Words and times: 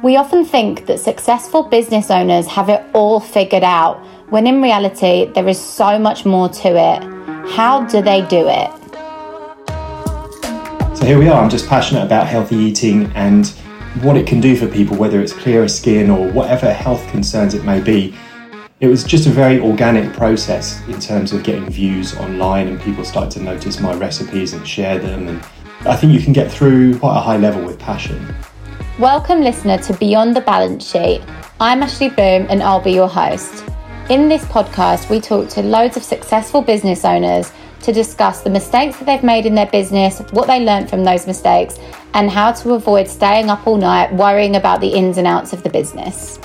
We 0.00 0.16
often 0.16 0.44
think 0.44 0.86
that 0.86 1.00
successful 1.00 1.64
business 1.64 2.08
owners 2.08 2.46
have 2.46 2.68
it 2.68 2.84
all 2.94 3.18
figured 3.18 3.64
out, 3.64 3.98
when 4.30 4.46
in 4.46 4.62
reality, 4.62 5.24
there 5.34 5.48
is 5.48 5.58
so 5.58 5.98
much 5.98 6.24
more 6.24 6.48
to 6.48 6.68
it. 6.68 7.02
How 7.50 7.84
do 7.84 8.00
they 8.00 8.24
do 8.26 8.46
it? 8.48 8.70
So 10.96 11.04
here 11.04 11.18
we 11.18 11.26
are, 11.28 11.42
I'm 11.42 11.50
just 11.50 11.66
passionate 11.66 12.04
about 12.04 12.28
healthy 12.28 12.54
eating 12.54 13.10
and 13.16 13.48
what 14.00 14.16
it 14.16 14.24
can 14.24 14.40
do 14.40 14.54
for 14.54 14.68
people, 14.68 14.96
whether 14.96 15.20
it's 15.20 15.32
clearer 15.32 15.66
skin 15.66 16.10
or 16.10 16.30
whatever 16.30 16.72
health 16.72 17.04
concerns 17.08 17.54
it 17.54 17.64
may 17.64 17.80
be. 17.80 18.14
It 18.78 18.86
was 18.86 19.02
just 19.02 19.26
a 19.26 19.30
very 19.30 19.58
organic 19.58 20.12
process 20.12 20.80
in 20.86 21.00
terms 21.00 21.32
of 21.32 21.42
getting 21.42 21.68
views 21.68 22.14
online 22.18 22.68
and 22.68 22.80
people 22.80 23.04
started 23.04 23.32
to 23.32 23.40
notice 23.42 23.80
my 23.80 23.94
recipes 23.94 24.52
and 24.52 24.64
share 24.66 25.00
them. 25.00 25.26
And 25.26 25.44
I 25.88 25.96
think 25.96 26.12
you 26.12 26.20
can 26.20 26.32
get 26.32 26.52
through 26.52 27.00
quite 27.00 27.16
a 27.16 27.20
high 27.20 27.36
level 27.36 27.64
with 27.64 27.80
passion. 27.80 28.32
Welcome, 28.98 29.42
listener, 29.42 29.78
to 29.78 29.92
Beyond 29.92 30.34
the 30.34 30.40
Balance 30.40 30.84
Sheet. 30.90 31.22
I'm 31.60 31.84
Ashley 31.84 32.08
Boom 32.08 32.48
and 32.50 32.60
I'll 32.60 32.82
be 32.82 32.90
your 32.90 33.08
host. 33.08 33.64
In 34.10 34.28
this 34.28 34.44
podcast, 34.46 35.08
we 35.08 35.20
talk 35.20 35.48
to 35.50 35.62
loads 35.62 35.96
of 35.96 36.02
successful 36.02 36.62
business 36.62 37.04
owners 37.04 37.52
to 37.82 37.92
discuss 37.92 38.40
the 38.40 38.50
mistakes 38.50 38.98
that 38.98 39.04
they've 39.04 39.22
made 39.22 39.46
in 39.46 39.54
their 39.54 39.70
business, 39.70 40.18
what 40.32 40.48
they 40.48 40.64
learned 40.64 40.90
from 40.90 41.04
those 41.04 41.28
mistakes, 41.28 41.78
and 42.14 42.28
how 42.28 42.50
to 42.50 42.72
avoid 42.72 43.06
staying 43.06 43.50
up 43.50 43.68
all 43.68 43.76
night 43.76 44.12
worrying 44.14 44.56
about 44.56 44.80
the 44.80 44.88
ins 44.88 45.16
and 45.16 45.28
outs 45.28 45.52
of 45.52 45.62
the 45.62 45.70
business. 45.70 46.40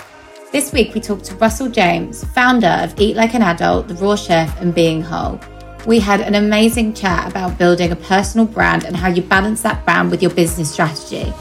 This 0.52 0.72
week, 0.72 0.94
we 0.94 1.02
talked 1.02 1.26
to 1.26 1.36
Russell 1.38 1.70
James, 1.70 2.24
founder 2.24 2.78
of 2.81 2.94
Eat 3.00 3.16
Like 3.16 3.34
an 3.34 3.42
Adult, 3.42 3.88
The 3.88 3.96
Raw 3.96 4.16
Chef, 4.16 4.62
and 4.62 4.76
Being 4.76 5.02
Whole. 5.02 5.40
We 5.88 6.00
had 6.00 6.22
an 6.22 6.36
amazing 6.36 6.94
chat 6.94 7.31
about 7.31 7.58
building 7.58 7.92
a 7.92 7.96
personal 7.96 8.46
brand 8.46 8.84
and 8.84 8.96
how 8.96 9.08
you 9.08 9.24
balance 9.24 9.64
that 9.64 9.84
brand 9.86 10.12
with 10.12 10.22
your 10.22 10.31
business 10.36 10.72
strategy. 10.72 11.34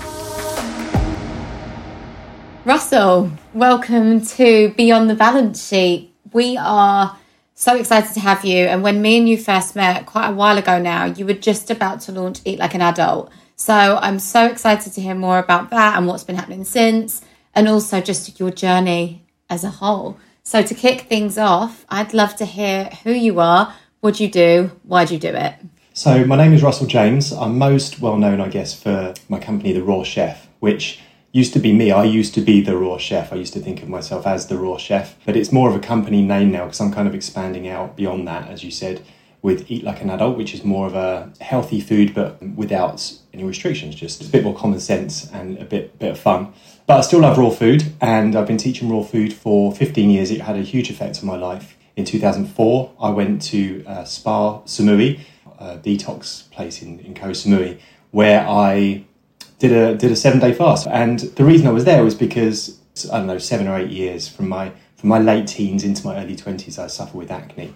Russell, 2.65 3.29
welcome 3.55 4.25
to 4.25 4.73
Beyond 4.77 5.11
the 5.11 5.17
Balance 5.17 5.67
Sheet. 5.67 6.15
We 6.33 6.57
are 6.57 7.19
so 7.57 7.75
excited 7.75 8.15
to 8.15 8.21
have 8.21 8.45
you. 8.45 8.67
And 8.67 8.85
when 8.85 9.03
me 9.03 9.19
and 9.19 9.29
you 9.29 9.37
first 9.37 9.75
met 9.75 10.07
quite 10.07 10.29
a 10.29 10.33
while 10.33 10.57
ago 10.57 10.81
now, 10.81 11.07
you 11.07 11.27
were 11.27 11.33
just 11.33 11.73
about 11.73 12.03
to 12.03 12.13
launch 12.13 12.39
Eat 12.45 12.61
Like 12.61 12.75
an 12.75 12.81
Adult. 12.81 13.33
So 13.57 13.99
I'm 14.01 14.21
so 14.21 14.47
excited 14.47 14.93
to 14.93 15.01
hear 15.01 15.17
more 15.17 15.41
about 15.41 15.71
that 15.71 15.99
and 15.99 16.07
what's 16.07 16.23
been 16.23 16.37
happening 16.37 16.63
since, 16.63 17.21
and 17.53 17.67
also 17.67 18.01
just 18.01 18.39
your 18.39 18.53
journey 18.53 19.25
as 19.51 19.65
a 19.65 19.71
whole. 19.71 20.17
So 20.45 20.63
to 20.63 20.73
kick 20.73 21.03
things 21.03 21.37
off, 21.37 21.85
I'd 21.89 22.15
love 22.15 22.37
to 22.37 22.45
hear 22.45 22.91
who 23.03 23.11
you 23.11 23.41
are, 23.41 23.75
what 23.99 24.21
you 24.21 24.31
do, 24.31 24.71
why 24.85 25.05
do 25.05 25.15
you 25.15 25.21
do 25.21 25.35
it? 25.35 25.57
So 25.95 26.25
my 26.25 26.37
name 26.37 26.53
is 26.53 26.63
Russell 26.63 26.87
James. 26.87 27.33
I'm 27.33 27.59
most 27.59 28.01
well 28.01 28.19
known, 28.19 28.41
I 28.41 28.49
guess, 28.49 28.73
for 28.73 29.15
my 29.29 29.41
company, 29.41 29.73
The 29.73 29.83
Raw 29.83 30.05
Chef, 30.05 30.47
which 30.61 31.01
used 31.33 31.55
to 31.55 31.59
be 31.59 31.73
me. 31.73 31.91
I 31.91 32.05
used 32.05 32.35
to 32.35 32.41
be 32.43 32.61
the 32.61 32.77
raw 32.77 32.99
chef. 32.99 33.33
I 33.33 33.37
used 33.37 33.55
to 33.55 33.61
think 33.61 33.83
of 33.83 33.89
myself 33.89 34.27
as 34.27 34.47
the 34.47 34.59
raw 34.59 34.77
chef, 34.77 35.17
but 35.25 35.35
it's 35.35 35.51
more 35.51 35.69
of 35.69 35.75
a 35.75 35.81
company 35.81 36.23
name 36.23 36.53
now 36.53 36.67
because 36.67 36.81
I'm 36.81 36.93
kind 36.93 37.09
of 37.09 37.15
expanding 37.15 37.67
out 37.67 37.97
beyond 37.97 38.29
that, 38.29 38.49
as 38.49 38.63
you 38.63 38.71
said, 38.71 39.03
with 39.41 39.71
Eat 39.71 39.83
Like 39.83 40.03
an 40.03 40.11
Adult, 40.11 40.37
which 40.37 40.55
is 40.55 40.63
more 40.63 40.87
of 40.87 40.95
a 40.95 41.33
healthy 41.41 41.81
food 41.81 42.15
but 42.15 42.41
without 42.43 43.13
any 43.33 43.45
restrictions, 43.45 43.95
just 43.95 44.23
a 44.23 44.29
bit 44.29 44.45
more 44.45 44.55
common 44.55 44.79
sense 44.79 45.29
and 45.33 45.59
a 45.59 45.65
bit 45.65 45.99
bit 45.99 46.13
of 46.13 46.19
fun. 46.19 46.53
But 46.87 46.99
I 46.99 47.01
still 47.01 47.21
love 47.21 47.39
raw 47.39 47.51
food, 47.51 47.93
and 48.01 48.37
I've 48.37 48.47
been 48.47 48.59
teaching 48.59 48.91
raw 48.91 49.03
food 49.03 49.33
for 49.33 49.73
15 49.73 50.11
years. 50.11 50.31
It 50.31 50.43
had 50.43 50.57
a 50.57 50.63
huge 50.63 50.91
effect 50.91 51.21
on 51.21 51.27
my 51.27 51.37
life. 51.37 51.77
In 51.97 52.05
2004, 52.05 52.93
I 53.01 53.11
went 53.11 53.43
to 53.43 53.85
uh, 53.87 54.05
Spa 54.05 54.63
Samui, 54.63 55.21
a 55.59 55.79
detox 55.79 56.51
place 56.51 56.83
in, 56.83 57.01
in 57.01 57.15
Koh 57.15 57.31
Samui, 57.31 57.79
where 58.11 58.47
I 58.47 59.05
did 59.63 59.73
a 59.73 59.95
did 59.95 60.11
a 60.11 60.17
seven 60.17 60.41
day 60.41 60.53
fast, 60.53 60.89
and 60.89 61.21
the 61.21 61.45
reason 61.45 61.69
I 61.69 61.71
was 61.71 61.85
there 61.85 62.03
was 62.03 62.17
because 62.17 62.81
I 63.13 63.19
don't 63.19 63.29
know 63.29 63.39
seven 63.39 63.69
or 63.69 63.79
eight 63.79 63.91
years 63.91 64.29
from 64.29 64.49
my 64.49 64.73
from 64.97 65.09
my 65.09 65.21
late 65.21 65.47
teens 65.47 65.85
into 65.85 66.05
my 66.05 66.21
early 66.21 66.35
twenties, 66.35 66.81
I 66.81 66.89
suffered 66.89 67.17
with 67.17 67.31
acne. 67.31 67.73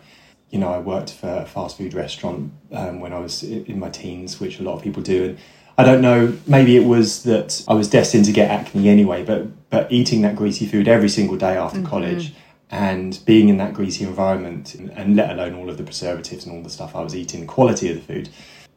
You 0.50 0.58
know, 0.58 0.68
I 0.68 0.80
worked 0.80 1.12
for 1.12 1.28
a 1.28 1.46
fast 1.46 1.78
food 1.78 1.94
restaurant 1.94 2.52
um, 2.72 2.98
when 2.98 3.12
I 3.12 3.20
was 3.20 3.44
in 3.44 3.78
my 3.78 3.88
teens, 3.88 4.40
which 4.40 4.58
a 4.58 4.64
lot 4.64 4.74
of 4.74 4.82
people 4.82 5.00
do, 5.00 5.24
and 5.26 5.38
I 5.78 5.84
don't 5.84 6.00
know. 6.00 6.36
Maybe 6.48 6.76
it 6.76 6.84
was 6.84 7.22
that 7.22 7.64
I 7.68 7.74
was 7.74 7.88
destined 7.88 8.24
to 8.24 8.32
get 8.32 8.50
acne 8.50 8.88
anyway, 8.88 9.22
but 9.22 9.70
but 9.70 9.90
eating 9.92 10.22
that 10.22 10.34
greasy 10.34 10.66
food 10.66 10.88
every 10.88 11.08
single 11.08 11.36
day 11.36 11.56
after 11.56 11.78
mm-hmm. 11.78 11.86
college 11.86 12.34
and 12.68 13.20
being 13.24 13.48
in 13.48 13.58
that 13.58 13.74
greasy 13.74 14.04
environment 14.04 14.74
and, 14.74 14.90
and, 14.90 15.14
let 15.14 15.30
alone 15.30 15.54
all 15.54 15.70
of 15.70 15.76
the 15.76 15.84
preservatives 15.84 16.44
and 16.44 16.52
all 16.52 16.64
the 16.64 16.68
stuff 16.68 16.96
I 16.96 17.00
was 17.00 17.14
eating, 17.14 17.42
the 17.42 17.46
quality 17.46 17.88
of 17.88 17.94
the 17.94 18.02
food, 18.02 18.28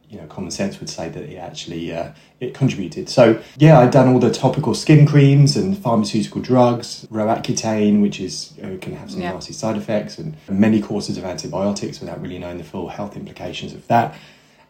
you 0.09 0.17
know, 0.17 0.25
common 0.25 0.49
sense 0.49 0.79
would 0.79 0.89
say 0.89 1.07
that 1.09 1.23
it 1.23 1.37
actually 1.37 1.93
uh, 1.93 2.11
it 2.39 2.53
contributed. 2.53 3.09
So 3.09 3.41
yeah, 3.57 3.79
I'd 3.79 3.91
done 3.91 4.07
all 4.11 4.19
the 4.19 4.31
topical 4.31 4.73
skin 4.73 5.05
creams 5.05 5.55
and 5.55 5.77
pharmaceutical 5.77 6.41
drugs, 6.41 7.07
Roaccutane, 7.11 8.01
which 8.01 8.19
is 8.19 8.53
uh, 8.63 8.77
can 8.81 8.95
have 8.95 9.11
some 9.11 9.21
yeah. 9.21 9.31
nasty 9.31 9.53
side 9.53 9.77
effects, 9.77 10.17
and 10.17 10.35
many 10.49 10.81
courses 10.81 11.17
of 11.17 11.25
antibiotics 11.25 11.99
without 11.99 12.21
really 12.21 12.39
knowing 12.39 12.57
the 12.57 12.63
full 12.63 12.89
health 12.89 13.15
implications 13.15 13.73
of 13.73 13.85
that. 13.87 14.15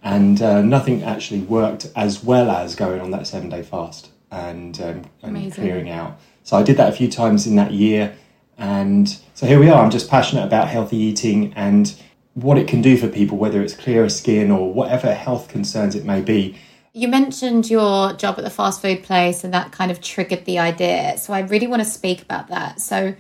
And 0.04 0.42
uh, 0.42 0.62
nothing 0.62 1.04
actually 1.04 1.42
worked 1.42 1.90
as 1.96 2.24
well 2.24 2.50
as 2.52 2.76
going 2.76 3.02
on 3.02 3.12
that 3.12 3.28
seven 3.28 3.50
day 3.50 3.64
fast 3.64 4.12
and, 4.32 4.80
um, 4.82 5.04
and 5.22 5.54
clearing 5.54 5.90
out. 5.90 6.20
So 6.44 6.58
I 6.58 6.64
did 6.64 6.78
that 6.78 6.90
a 6.90 6.96
few 6.96 7.10
times 7.10 7.48
in 7.48 7.56
that 7.56 7.72
year, 7.72 8.16
and 8.58 9.08
so 9.34 9.46
here 9.46 9.60
we 9.60 9.70
are. 9.70 9.82
I'm 9.82 9.92
just 9.92 10.10
passionate 10.10 10.44
about 10.44 10.68
healthy 10.68 10.98
eating 10.98 11.54
and 11.54 11.96
what 12.34 12.58
it 12.58 12.68
can 12.68 12.82
do 12.82 12.98
for 12.98 13.08
people, 13.08 13.38
whether 13.38 13.62
it's 13.62 13.74
clearer 13.74 14.10
skin 14.10 14.52
or 14.52 14.74
whatever 14.74 15.14
health 15.14 15.48
concerns 15.48 15.96
it 15.96 16.06
may 16.06 16.22
be. 16.22 16.58
You 16.94 17.08
mentioned 17.08 17.70
your 17.70 18.14
job 18.14 18.36
at 18.38 18.44
the 18.44 18.50
fast 18.50 18.82
food 18.82 19.04
place 19.04 19.44
and 19.44 19.54
that 19.54 19.72
kind 19.72 19.92
of 19.92 20.02
triggered 20.02 20.46
the 20.46 20.60
idea. 20.60 21.18
So 21.18 21.34
I 21.34 21.42
really 21.42 21.68
want 21.68 21.82
to 21.82 21.88
speak 21.88 22.22
about 22.22 22.48
that. 22.50 22.82
So, 22.82 23.16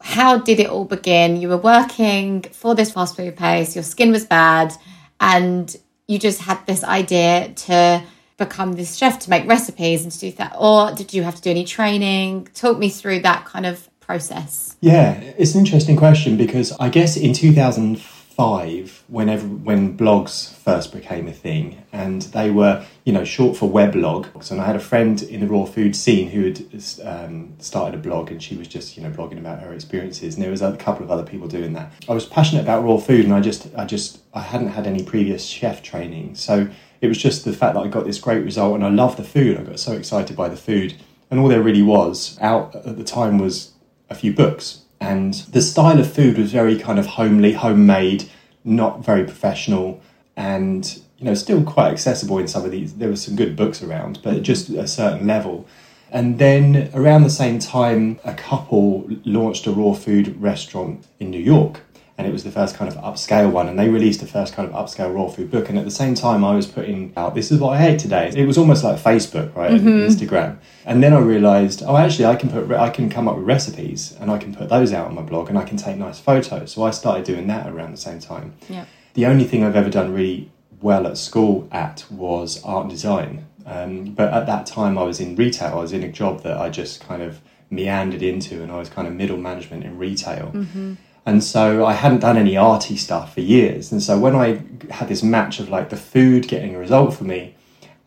how 0.00 0.38
did 0.38 0.58
it 0.58 0.68
all 0.68 0.84
begin? 0.84 1.40
You 1.40 1.48
were 1.48 1.56
working 1.56 2.42
for 2.42 2.74
this 2.74 2.90
fast 2.90 3.16
food 3.16 3.36
place, 3.36 3.76
your 3.76 3.84
skin 3.84 4.10
was 4.10 4.26
bad, 4.26 4.74
and 5.20 5.74
you 6.08 6.18
just 6.18 6.40
had 6.40 6.66
this 6.66 6.82
idea 6.82 7.52
to 7.54 8.02
become 8.36 8.72
this 8.72 8.96
chef 8.96 9.20
to 9.20 9.30
make 9.30 9.46
recipes 9.46 10.02
and 10.02 10.10
to 10.12 10.18
do 10.18 10.32
that. 10.32 10.56
Or 10.58 10.92
did 10.92 11.14
you 11.14 11.22
have 11.22 11.36
to 11.36 11.42
do 11.42 11.50
any 11.50 11.64
training? 11.64 12.48
Talk 12.54 12.78
me 12.78 12.88
through 12.88 13.20
that 13.20 13.44
kind 13.44 13.64
of 13.64 13.88
process. 14.00 14.76
Yeah, 14.80 15.12
it's 15.38 15.54
an 15.54 15.60
interesting 15.60 15.96
question 15.96 16.36
because 16.36 16.72
I 16.72 16.88
guess 16.88 17.16
in 17.16 17.32
2004, 17.32 18.21
five 18.34 19.02
whenever 19.08 19.46
when 19.46 19.96
blogs 19.96 20.52
first 20.54 20.92
became 20.92 21.28
a 21.28 21.32
thing. 21.32 21.82
And 21.92 22.22
they 22.22 22.50
were 22.50 22.84
you 23.04 23.12
know 23.12 23.24
short 23.24 23.56
for 23.56 23.68
weblogs 23.68 24.50
and 24.50 24.60
i 24.60 24.64
had 24.64 24.76
a 24.76 24.80
friend 24.80 25.22
in 25.22 25.40
the 25.40 25.46
raw 25.46 25.64
food 25.64 25.96
scene 25.96 26.30
who 26.30 26.44
had 26.44 26.64
um, 27.04 27.54
started 27.58 27.98
a 27.98 28.02
blog 28.02 28.30
and 28.30 28.42
she 28.42 28.56
was 28.56 28.68
just 28.68 28.96
you 28.96 29.02
know 29.02 29.10
blogging 29.10 29.38
about 29.38 29.60
her 29.60 29.72
experiences. 29.72 30.34
And 30.34 30.42
there 30.42 30.50
was 30.50 30.62
a 30.62 30.76
couple 30.76 31.04
of 31.04 31.10
other 31.10 31.24
people 31.24 31.48
doing 31.48 31.72
that. 31.74 31.92
I 32.08 32.14
was 32.14 32.26
passionate 32.26 32.62
about 32.62 32.84
raw 32.84 32.96
food 32.96 33.24
and 33.24 33.34
i 33.34 33.40
just 33.40 33.68
i 33.76 33.84
just 33.84 34.20
i 34.34 34.40
hadn't 34.40 34.68
had 34.68 34.86
any 34.86 35.02
previous 35.02 35.44
chef 35.44 35.82
training. 35.82 36.34
So 36.34 36.68
it 37.00 37.08
was 37.08 37.18
just 37.18 37.44
the 37.44 37.52
fact 37.52 37.74
that 37.74 37.80
i 37.80 37.88
got 37.88 38.04
this 38.04 38.18
great 38.18 38.44
result 38.44 38.74
and 38.74 38.84
i 38.84 38.88
loved 38.88 39.18
the 39.18 39.24
food. 39.24 39.58
I 39.58 39.62
got 39.62 39.78
so 39.78 39.92
excited 39.92 40.36
by 40.36 40.48
the 40.48 40.56
food. 40.56 40.94
And 41.30 41.40
all 41.40 41.48
there 41.48 41.62
really 41.62 41.82
was 41.82 42.38
out 42.42 42.74
at 42.74 42.98
the 42.98 43.04
time 43.04 43.38
was 43.38 43.72
a 44.10 44.14
few 44.14 44.34
books 44.34 44.81
and 45.02 45.34
the 45.50 45.60
style 45.60 45.98
of 45.98 46.12
food 46.12 46.38
was 46.38 46.52
very 46.52 46.78
kind 46.78 46.96
of 46.96 47.06
homely, 47.06 47.54
homemade, 47.54 48.30
not 48.62 49.04
very 49.04 49.24
professional, 49.24 50.00
and 50.36 51.02
you 51.18 51.24
know, 51.24 51.34
still 51.34 51.64
quite 51.64 51.90
accessible 51.90 52.38
in 52.38 52.46
some 52.46 52.64
of 52.64 52.70
these. 52.70 52.94
There 52.94 53.08
were 53.08 53.16
some 53.16 53.34
good 53.34 53.56
books 53.56 53.82
around, 53.82 54.20
but 54.22 54.44
just 54.44 54.68
a 54.68 54.86
certain 54.86 55.26
level. 55.26 55.66
And 56.12 56.38
then 56.38 56.88
around 56.94 57.24
the 57.24 57.30
same 57.30 57.58
time, 57.58 58.20
a 58.22 58.34
couple 58.34 59.08
launched 59.24 59.66
a 59.66 59.72
raw 59.72 59.92
food 59.92 60.40
restaurant 60.40 61.04
in 61.18 61.30
New 61.30 61.40
York. 61.40 61.80
And 62.18 62.26
it 62.26 62.32
was 62.32 62.44
the 62.44 62.50
first 62.50 62.76
kind 62.76 62.92
of 62.92 62.98
upscale 63.02 63.50
one. 63.50 63.68
And 63.68 63.78
they 63.78 63.88
released 63.88 64.20
the 64.20 64.26
first 64.26 64.54
kind 64.54 64.68
of 64.68 64.74
upscale 64.74 65.14
raw 65.14 65.28
food 65.28 65.50
book. 65.50 65.70
And 65.70 65.78
at 65.78 65.84
the 65.84 65.90
same 65.90 66.14
time, 66.14 66.44
I 66.44 66.54
was 66.54 66.66
putting 66.66 67.12
out, 67.16 67.34
this 67.34 67.50
is 67.50 67.58
what 67.58 67.78
I 67.78 67.86
ate 67.86 67.98
today. 67.98 68.30
It 68.36 68.46
was 68.46 68.58
almost 68.58 68.84
like 68.84 68.98
Facebook, 68.98 69.54
right? 69.56 69.72
Instagram. 70.06 70.58
And 70.84 71.02
then 71.02 71.14
I 71.14 71.20
realized, 71.20 71.82
oh, 71.82 71.96
actually, 71.96 72.26
I 72.26 72.36
can 72.36 72.50
put, 72.50 72.70
I 72.72 72.90
can 72.90 73.08
come 73.08 73.28
up 73.28 73.36
with 73.36 73.46
recipes 73.46 74.14
and 74.20 74.30
I 74.30 74.36
can 74.38 74.54
put 74.54 74.68
those 74.68 74.92
out 74.92 75.06
on 75.06 75.14
my 75.14 75.22
blog 75.22 75.48
and 75.48 75.56
I 75.58 75.64
can 75.64 75.78
take 75.78 75.96
nice 75.96 76.20
photos. 76.20 76.72
So 76.72 76.82
I 76.82 76.90
started 76.90 77.24
doing 77.24 77.46
that 77.46 77.66
around 77.66 77.92
the 77.92 77.96
same 77.96 78.20
time. 78.20 78.54
Yeah. 78.68 78.84
The 79.14 79.26
only 79.26 79.44
thing 79.44 79.64
I've 79.64 79.76
ever 79.76 79.90
done 79.90 80.12
really 80.12 80.50
well 80.82 81.06
at 81.06 81.16
school 81.16 81.66
at 81.72 82.04
was 82.10 82.62
art 82.62 82.82
and 82.82 82.90
design. 82.90 83.46
Um, 83.64 84.12
but 84.12 84.32
at 84.32 84.46
that 84.46 84.66
time, 84.66 84.98
I 84.98 85.04
was 85.04 85.20
in 85.20 85.36
retail. 85.36 85.78
I 85.78 85.80
was 85.80 85.92
in 85.92 86.02
a 86.02 86.12
job 86.12 86.42
that 86.42 86.58
I 86.58 86.68
just 86.68 87.00
kind 87.00 87.22
of 87.22 87.40
meandered 87.70 88.22
into, 88.22 88.62
and 88.62 88.70
I 88.70 88.76
was 88.76 88.90
kind 88.90 89.08
of 89.08 89.14
middle 89.14 89.38
management 89.38 89.84
in 89.84 89.96
retail. 89.96 90.50
And 91.24 91.42
so 91.44 91.84
I 91.84 91.92
hadn't 91.92 92.20
done 92.20 92.36
any 92.36 92.56
arty 92.56 92.96
stuff 92.96 93.34
for 93.34 93.40
years. 93.40 93.92
And 93.92 94.02
so 94.02 94.18
when 94.18 94.34
I 94.34 94.62
had 94.90 95.08
this 95.08 95.22
match 95.22 95.60
of 95.60 95.68
like 95.68 95.88
the 95.90 95.96
food 95.96 96.48
getting 96.48 96.74
a 96.74 96.78
result 96.78 97.14
for 97.14 97.24
me 97.24 97.54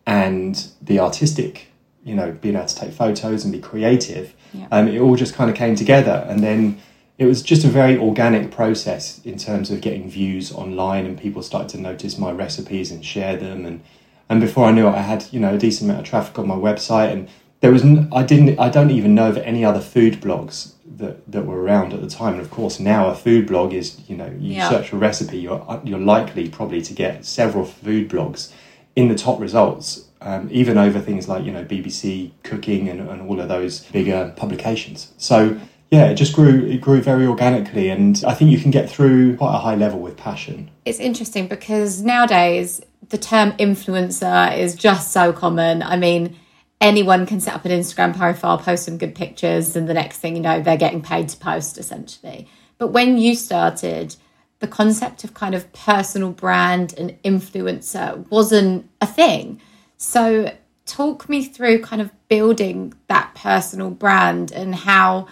and 0.06 0.66
the 0.82 1.00
artistic, 1.00 1.68
you 2.04 2.14
know, 2.14 2.32
being 2.32 2.56
able 2.56 2.66
to 2.66 2.74
take 2.74 2.92
photos 2.92 3.44
and 3.44 3.52
be 3.52 3.58
creative, 3.58 4.34
Yeah. 4.52 4.66
um, 4.70 4.88
it 4.88 5.00
all 5.00 5.16
just 5.16 5.34
kind 5.34 5.50
of 5.50 5.56
came 5.56 5.74
together. 5.74 6.26
And 6.28 6.40
then 6.42 6.78
it 7.18 7.24
was 7.24 7.42
just 7.42 7.64
a 7.64 7.68
very 7.68 7.96
organic 7.96 8.50
process 8.50 9.20
in 9.24 9.38
terms 9.38 9.70
of 9.70 9.80
getting 9.80 10.10
views 10.10 10.52
online 10.52 11.06
and 11.06 11.18
people 11.18 11.42
started 11.42 11.70
to 11.70 11.80
notice 11.80 12.18
my 12.18 12.30
recipes 12.30 12.90
and 12.90 13.02
share 13.04 13.36
them. 13.36 13.64
And, 13.64 13.80
and 14.28 14.40
before 14.42 14.66
I 14.66 14.72
knew 14.72 14.86
it, 14.86 14.94
I 14.94 15.00
had, 15.00 15.24
you 15.32 15.40
know, 15.40 15.54
a 15.54 15.58
decent 15.58 15.90
amount 15.90 16.04
of 16.04 16.10
traffic 16.10 16.38
on 16.38 16.46
my 16.46 16.54
website. 16.54 17.12
And 17.12 17.28
there 17.60 17.72
was, 17.72 17.82
n- 17.82 18.08
I 18.12 18.22
didn't, 18.22 18.58
I 18.58 18.68
don't 18.68 18.90
even 18.90 19.14
know 19.14 19.28
of 19.28 19.38
any 19.38 19.64
other 19.64 19.80
food 19.80 20.14
blogs 20.20 20.72
that, 20.98 21.30
that 21.30 21.46
were 21.46 21.60
around 21.60 21.92
at 21.92 22.00
the 22.00 22.08
time. 22.08 22.34
And 22.34 22.42
of 22.42 22.50
course, 22.50 22.78
now 22.80 23.08
a 23.08 23.14
food 23.14 23.46
blog 23.46 23.72
is, 23.72 24.00
you 24.08 24.16
know, 24.16 24.26
you 24.38 24.54
Yeah. 24.56 24.68
search 24.68 24.92
a 24.92 24.96
recipe, 24.96 25.38
you're, 25.38 25.80
you're 25.84 25.98
likely 25.98 26.48
probably 26.48 26.82
to 26.82 26.92
get 26.92 27.24
several 27.24 27.64
food 27.64 28.08
blogs 28.10 28.52
in 28.94 29.08
the 29.08 29.14
top 29.14 29.40
results, 29.40 30.06
um, 30.22 30.48
even 30.50 30.78
over 30.78 30.98
things 31.00 31.28
like, 31.28 31.44
you 31.44 31.52
know, 31.52 31.64
BBC 31.64 32.30
Cooking 32.42 32.88
and, 32.88 33.00
and 33.08 33.28
all 33.28 33.40
of 33.40 33.48
those 33.48 33.80
bigger 33.86 34.32
publications. 34.36 35.12
So, 35.18 35.58
yeah, 35.90 36.06
it 36.06 36.14
just 36.14 36.34
grew, 36.34 36.64
it 36.66 36.80
grew 36.80 37.00
very 37.00 37.26
organically. 37.26 37.90
And 37.90 38.22
I 38.26 38.34
think 38.34 38.50
you 38.50 38.58
can 38.58 38.70
get 38.70 38.88
through 38.90 39.36
quite 39.36 39.54
a 39.54 39.58
high 39.58 39.76
level 39.76 40.00
with 40.00 40.16
passion. 40.16 40.70
It's 40.84 40.98
interesting 40.98 41.46
because 41.46 42.02
nowadays 42.02 42.80
the 43.10 43.18
term 43.18 43.52
influencer 43.52 44.56
is 44.58 44.74
just 44.74 45.12
so 45.12 45.32
common. 45.32 45.82
I 45.82 45.96
mean, 45.96 46.36
anyone 46.80 47.26
can 47.26 47.40
set 47.40 47.54
up 47.54 47.64
an 47.64 47.72
Instagram 47.72 48.16
profile, 48.16 48.58
post 48.58 48.84
some 48.84 48.98
good 48.98 49.14
pictures, 49.14 49.76
and 49.76 49.88
the 49.88 49.94
next 49.94 50.18
thing 50.18 50.36
you 50.36 50.42
know, 50.42 50.60
they're 50.60 50.76
getting 50.76 51.02
paid 51.02 51.28
to 51.30 51.36
post 51.36 51.78
essentially. 51.78 52.48
But 52.78 52.88
when 52.88 53.18
you 53.18 53.34
started, 53.34 54.16
the 54.58 54.68
concept 54.68 55.24
of 55.24 55.34
kind 55.34 55.54
of 55.54 55.72
personal 55.72 56.30
brand 56.30 56.94
and 56.98 57.20
influencer 57.22 58.28
wasn't 58.30 58.88
a 59.00 59.06
thing. 59.06 59.60
So, 59.96 60.54
talk 60.84 61.28
me 61.28 61.44
through 61.44 61.82
kind 61.82 62.00
of 62.00 62.10
building 62.28 62.94
that 63.08 63.34
personal 63.34 63.90
brand 63.90 64.52
and 64.52 64.74
how 64.74 65.26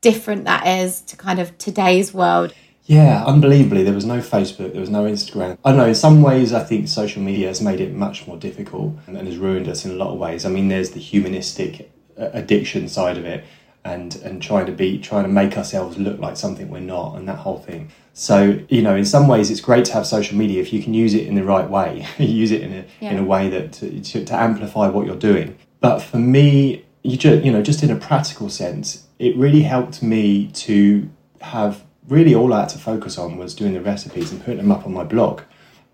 different 0.00 0.44
that 0.44 0.66
is 0.66 1.00
to 1.02 1.16
kind 1.16 1.38
of 1.38 1.56
today's 1.58 2.12
world. 2.12 2.52
Yeah, 2.84 3.24
unbelievably, 3.24 3.84
there 3.84 3.94
was 3.94 4.04
no 4.04 4.18
Facebook, 4.18 4.72
there 4.72 4.80
was 4.80 4.90
no 4.90 5.04
Instagram. 5.04 5.58
I 5.64 5.70
don't 5.70 5.78
know, 5.78 5.86
in 5.86 5.94
some 5.94 6.22
ways, 6.22 6.52
I 6.52 6.64
think 6.64 6.88
social 6.88 7.22
media 7.22 7.48
has 7.48 7.60
made 7.60 7.80
it 7.80 7.94
much 7.94 8.26
more 8.26 8.36
difficult 8.36 8.94
and, 9.06 9.16
and 9.16 9.28
has 9.28 9.36
ruined 9.36 9.68
us 9.68 9.84
in 9.84 9.92
a 9.92 9.94
lot 9.94 10.12
of 10.12 10.18
ways. 10.18 10.44
I 10.44 10.48
mean, 10.48 10.68
there's 10.68 10.90
the 10.90 11.00
humanistic 11.00 11.92
uh, 12.18 12.30
addiction 12.32 12.88
side 12.88 13.16
of 13.16 13.24
it 13.24 13.44
and, 13.84 14.16
and 14.16 14.42
trying 14.42 14.66
to 14.66 14.72
be, 14.72 14.98
trying 14.98 15.24
to 15.24 15.30
make 15.30 15.56
ourselves 15.56 15.98
look 15.98 16.18
like 16.18 16.36
something 16.36 16.68
we're 16.68 16.80
not 16.80 17.16
and 17.16 17.28
that 17.28 17.38
whole 17.38 17.58
thing. 17.58 17.90
So, 18.12 18.58
you 18.68 18.82
know, 18.82 18.96
in 18.96 19.04
some 19.04 19.28
ways, 19.28 19.50
it's 19.50 19.60
great 19.60 19.84
to 19.86 19.92
have 19.92 20.06
social 20.06 20.36
media 20.36 20.60
if 20.60 20.72
you 20.72 20.82
can 20.82 20.92
use 20.92 21.14
it 21.14 21.26
in 21.26 21.34
the 21.34 21.44
right 21.44 21.68
way, 21.68 22.06
use 22.18 22.50
it 22.50 22.62
in 22.62 22.72
a, 22.72 22.84
in 23.04 23.18
a 23.18 23.24
way 23.24 23.48
that 23.50 23.72
to, 23.74 24.00
to, 24.00 24.24
to 24.24 24.34
amplify 24.34 24.88
what 24.88 25.06
you're 25.06 25.16
doing. 25.16 25.56
But 25.80 26.00
for 26.00 26.18
me, 26.18 26.84
you 27.02 27.16
just, 27.16 27.44
you 27.44 27.52
know, 27.52 27.62
just 27.62 27.82
in 27.82 27.90
a 27.90 27.96
practical 27.96 28.50
sense, 28.50 29.06
it 29.18 29.36
really 29.36 29.62
helped 29.62 30.02
me 30.02 30.48
to 30.48 31.08
have 31.40 31.84
really 32.10 32.34
all 32.34 32.52
I 32.52 32.60
had 32.60 32.68
to 32.70 32.78
focus 32.78 33.16
on 33.16 33.38
was 33.38 33.54
doing 33.54 33.72
the 33.72 33.80
recipes 33.80 34.32
and 34.32 34.44
putting 34.44 34.58
them 34.58 34.72
up 34.72 34.84
on 34.84 34.92
my 34.92 35.04
blog. 35.04 35.42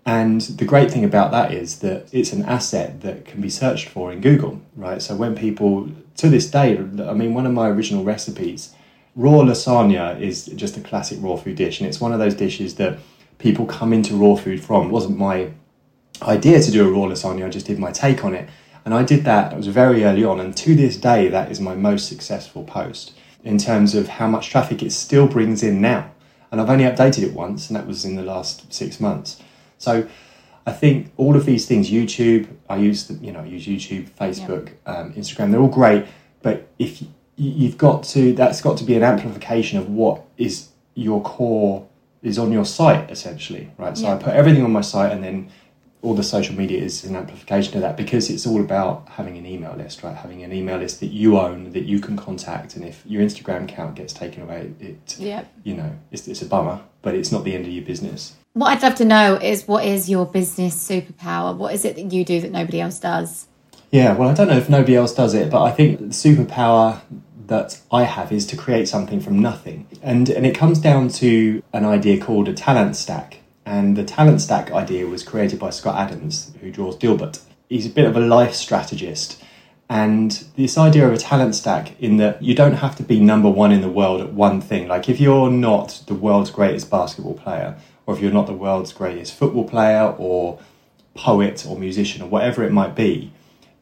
And 0.05 0.41
the 0.41 0.65
great 0.65 0.89
thing 0.89 1.03
about 1.03 1.31
that 1.31 1.53
is 1.53 1.79
that 1.79 2.07
it's 2.11 2.33
an 2.33 2.43
asset 2.45 3.01
that 3.01 3.25
can 3.25 3.39
be 3.39 3.49
searched 3.49 3.89
for 3.89 4.11
in 4.11 4.21
Google, 4.21 4.61
right? 4.75 5.01
So 5.01 5.15
when 5.15 5.35
people, 5.35 5.89
to 6.17 6.29
this 6.29 6.49
day, 6.49 6.77
I 6.77 7.13
mean, 7.13 7.33
one 7.33 7.45
of 7.45 7.53
my 7.53 7.67
original 7.69 8.03
recipes, 8.03 8.73
raw 9.15 9.41
lasagna 9.41 10.19
is 10.19 10.45
just 10.47 10.77
a 10.77 10.81
classic 10.81 11.19
raw 11.21 11.35
food 11.35 11.57
dish. 11.57 11.79
And 11.79 11.87
it's 11.87 12.01
one 12.01 12.13
of 12.13 12.19
those 12.19 12.35
dishes 12.35 12.75
that 12.75 12.97
people 13.37 13.65
come 13.65 13.93
into 13.93 14.15
raw 14.15 14.35
food 14.35 14.63
from. 14.63 14.87
It 14.87 14.91
wasn't 14.91 15.17
my 15.17 15.51
idea 16.21 16.61
to 16.61 16.71
do 16.71 16.87
a 16.87 16.91
raw 16.91 17.07
lasagna, 17.07 17.45
I 17.45 17.49
just 17.49 17.67
did 17.67 17.77
my 17.77 17.91
take 17.91 18.23
on 18.23 18.33
it. 18.33 18.49
And 18.85 18.93
I 18.93 19.03
did 19.03 19.25
that, 19.25 19.51
it 19.51 19.57
was 19.57 19.67
very 19.67 20.05
early 20.05 20.23
on, 20.23 20.39
and 20.39 20.55
to 20.55 20.73
this 20.73 20.95
day, 20.95 21.27
that 21.27 21.51
is 21.51 21.59
my 21.59 21.75
most 21.75 22.07
successful 22.07 22.63
post 22.63 23.11
in 23.47 23.57
terms 23.57 23.95
of 23.95 24.09
how 24.09 24.27
much 24.27 24.49
traffic 24.49 24.83
it 24.83 24.91
still 24.91 25.25
brings 25.25 25.63
in 25.63 25.79
now. 25.79 26.11
And 26.51 26.59
I've 26.59 26.69
only 26.69 26.83
updated 26.83 27.23
it 27.23 27.33
once, 27.33 27.69
and 27.69 27.77
that 27.77 27.87
was 27.87 28.03
in 28.03 28.15
the 28.15 28.21
last 28.21 28.73
six 28.73 28.99
months. 28.99 29.41
So 29.77 30.07
I 30.65 30.73
think 30.73 31.11
all 31.15 31.35
of 31.37 31.45
these 31.45 31.65
things, 31.65 31.89
YouTube, 31.89 32.47
I 32.69 32.75
use, 32.75 33.07
the, 33.07 33.13
you 33.25 33.31
know, 33.31 33.39
I 33.39 33.45
use 33.45 33.65
YouTube, 33.65 34.09
Facebook, 34.11 34.73
um, 34.85 35.13
Instagram, 35.13 35.51
they're 35.51 35.61
all 35.61 35.69
great. 35.81 36.05
But 36.41 36.67
if 36.77 37.01
you, 37.01 37.07
you've 37.37 37.77
got 37.77 38.03
to, 38.15 38.33
that's 38.33 38.61
got 38.61 38.77
to 38.79 38.83
be 38.83 38.95
an 38.95 39.03
amplification 39.03 39.77
of 39.79 39.89
what 39.89 40.23
is 40.37 40.69
your 40.95 41.21
core, 41.21 41.87
is 42.23 42.37
on 42.37 42.51
your 42.51 42.65
site 42.65 43.09
essentially, 43.09 43.71
right? 43.77 43.97
So 43.97 44.07
Yeah. 44.07 44.15
I 44.15 44.17
put 44.17 44.33
everything 44.33 44.63
on 44.63 44.71
my 44.71 44.81
site 44.81 45.13
and 45.13 45.23
then 45.23 45.49
all 46.07 46.13
the 46.15 46.23
social 46.23 46.55
media 46.55 46.81
is 46.81 47.03
an 47.03 47.17
amplification 47.17 47.75
of 47.75 47.81
that 47.81 47.97
because 47.97 48.29
it's 48.29 48.47
all 48.47 48.61
about 48.61 49.05
having 49.09 49.37
an 49.37 49.45
email 49.45 49.75
list, 49.75 50.03
right? 50.03 50.15
Having 50.15 50.41
an 50.43 50.53
email 50.53 50.77
list 50.77 51.01
that 51.01 51.07
you 51.07 51.37
own, 51.37 51.71
that 51.73 51.83
you 51.83 51.99
can 51.99 52.15
contact, 52.15 52.77
and 52.77 52.85
if 52.85 53.03
your 53.05 53.21
Instagram 53.21 53.65
account 53.65 53.95
gets 53.95 54.13
taken 54.13 54.41
away, 54.43 54.71
it, 54.79 55.17
Yeah. 55.19 55.43
you 55.65 55.75
know, 55.75 55.91
it's, 56.11 56.25
it's 56.29 56.41
a 56.41 56.45
bummer, 56.45 56.79
but 57.01 57.13
it's 57.13 57.29
not 57.29 57.43
the 57.43 57.53
end 57.53 57.65
of 57.65 57.73
your 57.73 57.83
business. 57.83 58.35
What 58.53 58.69
I'd 58.69 58.81
love 58.81 58.95
to 58.95 59.05
know 59.05 59.35
is 59.35 59.67
what 59.67 59.83
is 59.85 60.09
your 60.09 60.25
business 60.25 60.75
superpower? 60.75 61.55
What 61.55 61.73
is 61.73 61.83
it 61.83 61.95
that 61.97 62.13
you 62.13 62.23
do 62.23 62.39
that 62.39 62.51
nobody 62.51 62.79
else 62.79 62.99
does? 63.01 63.47
Yeah, 63.91 64.13
well, 64.15 64.29
I 64.29 64.33
don't 64.33 64.47
know 64.47 64.57
if 64.57 64.69
nobody 64.69 64.95
else 64.95 65.13
does 65.13 65.33
it, 65.33 65.49
but 65.51 65.61
I 65.61 65.71
think 65.71 65.99
the 65.99 66.05
superpower 66.05 67.01
that 67.47 67.79
I 67.91 68.03
have 68.03 68.31
is 68.31 68.45
to 68.47 68.55
create 68.57 68.87
something 68.87 69.19
from 69.19 69.39
nothing. 69.41 69.87
And 70.01 70.29
and 70.29 70.45
it 70.45 70.55
comes 70.55 70.79
down 70.79 71.07
to 71.21 71.61
an 71.73 71.85
idea 71.85 72.19
called 72.19 72.47
a 72.49 72.53
talent 72.53 72.95
stack. 72.95 73.39
And 73.67 73.97
the 73.97 74.05
talent 74.05 74.39
stack 74.39 74.71
idea 74.71 75.05
was 75.07 75.23
created 75.23 75.59
by 75.59 75.71
Scott 75.71 75.97
Adams, 75.97 76.53
who 76.61 76.71
draws 76.71 76.95
Dilbert. 76.97 77.41
He's 77.67 77.85
a 77.85 77.89
bit 77.89 78.05
of 78.05 78.15
a 78.15 78.21
life 78.21 78.55
strategist. 78.55 79.43
And 79.89 80.31
this 80.55 80.77
idea 80.77 81.05
of 81.05 81.13
a 81.13 81.17
talent 81.17 81.53
stack, 81.53 82.01
in 82.01 82.15
that 82.15 82.41
you 82.41 82.55
don't 82.55 82.75
have 82.75 82.95
to 82.95 83.03
be 83.03 83.19
number 83.19 83.49
one 83.49 83.73
in 83.73 83.81
the 83.81 83.89
world 83.89 84.21
at 84.21 84.31
one 84.31 84.61
thing. 84.61 84.87
Like 84.87 85.09
if 85.09 85.19
you're 85.19 85.51
not 85.51 86.03
the 86.07 86.13
world's 86.13 86.49
greatest 86.49 86.89
basketball 86.89 87.33
player, 87.33 87.75
or 88.05 88.15
if 88.15 88.21
you're 88.21 88.31
not 88.31 88.47
the 88.47 88.53
world's 88.53 88.93
greatest 88.93 89.33
football 89.33 89.67
player, 89.67 90.15
or 90.17 90.59
poet, 91.13 91.65
or 91.67 91.77
musician, 91.77 92.21
or 92.21 92.29
whatever 92.29 92.63
it 92.63 92.71
might 92.71 92.95
be, 92.95 93.33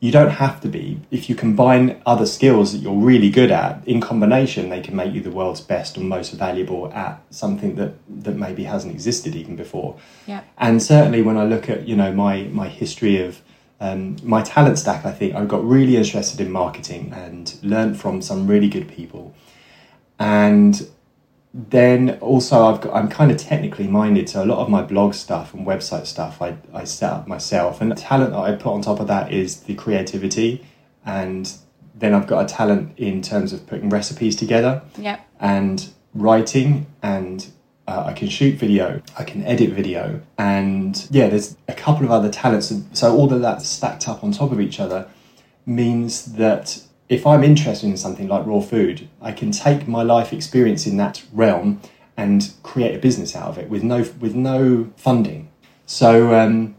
you 0.05 0.11
don't 0.11 0.29
have 0.29 0.61
to 0.61 0.67
be. 0.67 0.99
If 1.09 1.29
you 1.29 1.35
combine 1.35 1.99
other 2.05 2.27
skills 2.27 2.73
that 2.73 2.77
you're 2.77 2.93
really 2.93 3.31
good 3.31 3.49
at 3.49 3.85
in 3.87 3.99
combination, 3.99 4.69
they 4.69 4.79
can 4.79 4.95
make 4.95 5.11
you 5.15 5.21
the 5.21 5.31
world's 5.31 5.61
best 5.61 5.97
and 5.97 6.07
most 6.07 6.31
valuable 6.33 6.93
at 6.93 7.19
something 7.31 7.75
that, 7.77 7.93
that 8.23 8.35
maybe 8.35 8.65
hasn't 8.65 8.93
existed 8.93 9.35
even 9.35 9.55
before. 9.55 9.97
Yeah. 10.27 10.43
And 10.59 10.83
certainly 10.83 11.23
when 11.23 11.37
I 11.37 11.45
look 11.45 11.71
at, 11.71 11.87
you 11.87 11.95
know, 11.95 12.11
my, 12.11 12.43
my 12.43 12.67
history 12.67 13.19
of 13.19 13.41
um, 13.79 14.17
my 14.21 14.43
talent 14.43 14.77
stack, 14.77 15.05
I 15.05 15.11
think 15.11 15.33
I 15.33 15.43
got 15.45 15.65
really 15.65 15.97
interested 15.97 16.39
in 16.39 16.51
marketing 16.51 17.11
and 17.11 17.57
learned 17.63 17.99
from 17.99 18.21
some 18.21 18.45
really 18.45 18.69
good 18.69 18.87
people. 18.87 19.33
And 20.19 20.87
then 21.57 22.17
also 22.19 22.65
I've 22.65 22.81
got, 22.81 22.93
I'm 22.93 23.07
kind 23.07 23.31
of 23.31 23.37
technically 23.37 23.87
minded, 23.87 24.27
so 24.29 24.43
a 24.43 24.45
lot 24.45 24.59
of 24.59 24.69
my 24.69 24.81
blog 24.81 25.13
stuff 25.13 25.53
and 25.53 25.65
website 25.65 26.05
stuff 26.05 26.41
I, 26.41 26.57
I 26.73 26.83
set 26.83 27.13
up 27.13 27.27
myself. 27.29 27.79
And 27.79 27.89
the 27.89 27.95
talent 27.95 28.31
that 28.31 28.39
I 28.39 28.55
put 28.55 28.73
on 28.73 28.81
top 28.81 28.99
of 28.99 29.07
that 29.07 29.31
is 29.31 29.61
the 29.61 29.73
creativity. 29.73 30.65
And 31.05 31.49
then 31.97 32.13
I've 32.13 32.27
got 32.27 32.43
a 32.43 32.53
talent 32.53 32.99
in 32.99 33.21
terms 33.21 33.53
of 33.53 33.65
putting 33.67 33.89
recipes 33.89 34.35
together 34.35 34.81
Yep. 34.97 35.25
and 35.39 35.87
writing 36.13 36.87
and 37.01 37.47
uh, 37.87 38.03
I 38.07 38.13
can 38.13 38.27
shoot 38.27 38.55
video, 38.57 39.01
I 39.17 39.23
can 39.23 39.45
edit 39.45 39.69
video, 39.69 40.19
and 40.39 41.07
yeah, 41.11 41.27
there's 41.29 41.55
a 41.67 41.73
couple 41.73 42.03
of 42.03 42.11
other 42.11 42.31
talents. 42.31 42.73
So 42.93 43.15
all 43.15 43.31
of 43.31 43.41
that 43.41 43.61
stacked 43.61 44.09
up 44.09 44.23
on 44.23 44.31
top 44.31 44.51
of 44.51 44.59
each 44.59 44.79
other 44.79 45.07
means 45.67 46.33
that 46.33 46.81
if 47.09 47.25
I'm 47.27 47.43
interested 47.43 47.87
in 47.87 47.97
something 47.97 48.27
like 48.27 48.45
raw 48.45 48.61
food, 48.61 49.07
I 49.21 49.31
can 49.31 49.51
take 49.51 49.87
my 49.87 50.01
life 50.01 50.33
experience 50.33 50.87
in 50.87 50.97
that 50.97 51.23
realm 51.31 51.81
and 52.17 52.53
create 52.63 52.95
a 52.95 52.99
business 52.99 53.35
out 53.35 53.49
of 53.49 53.57
it 53.57 53.69
with 53.69 53.83
no 53.83 54.05
with 54.19 54.35
no 54.35 54.91
funding. 54.97 55.49
So 55.85 56.33
um, 56.33 56.75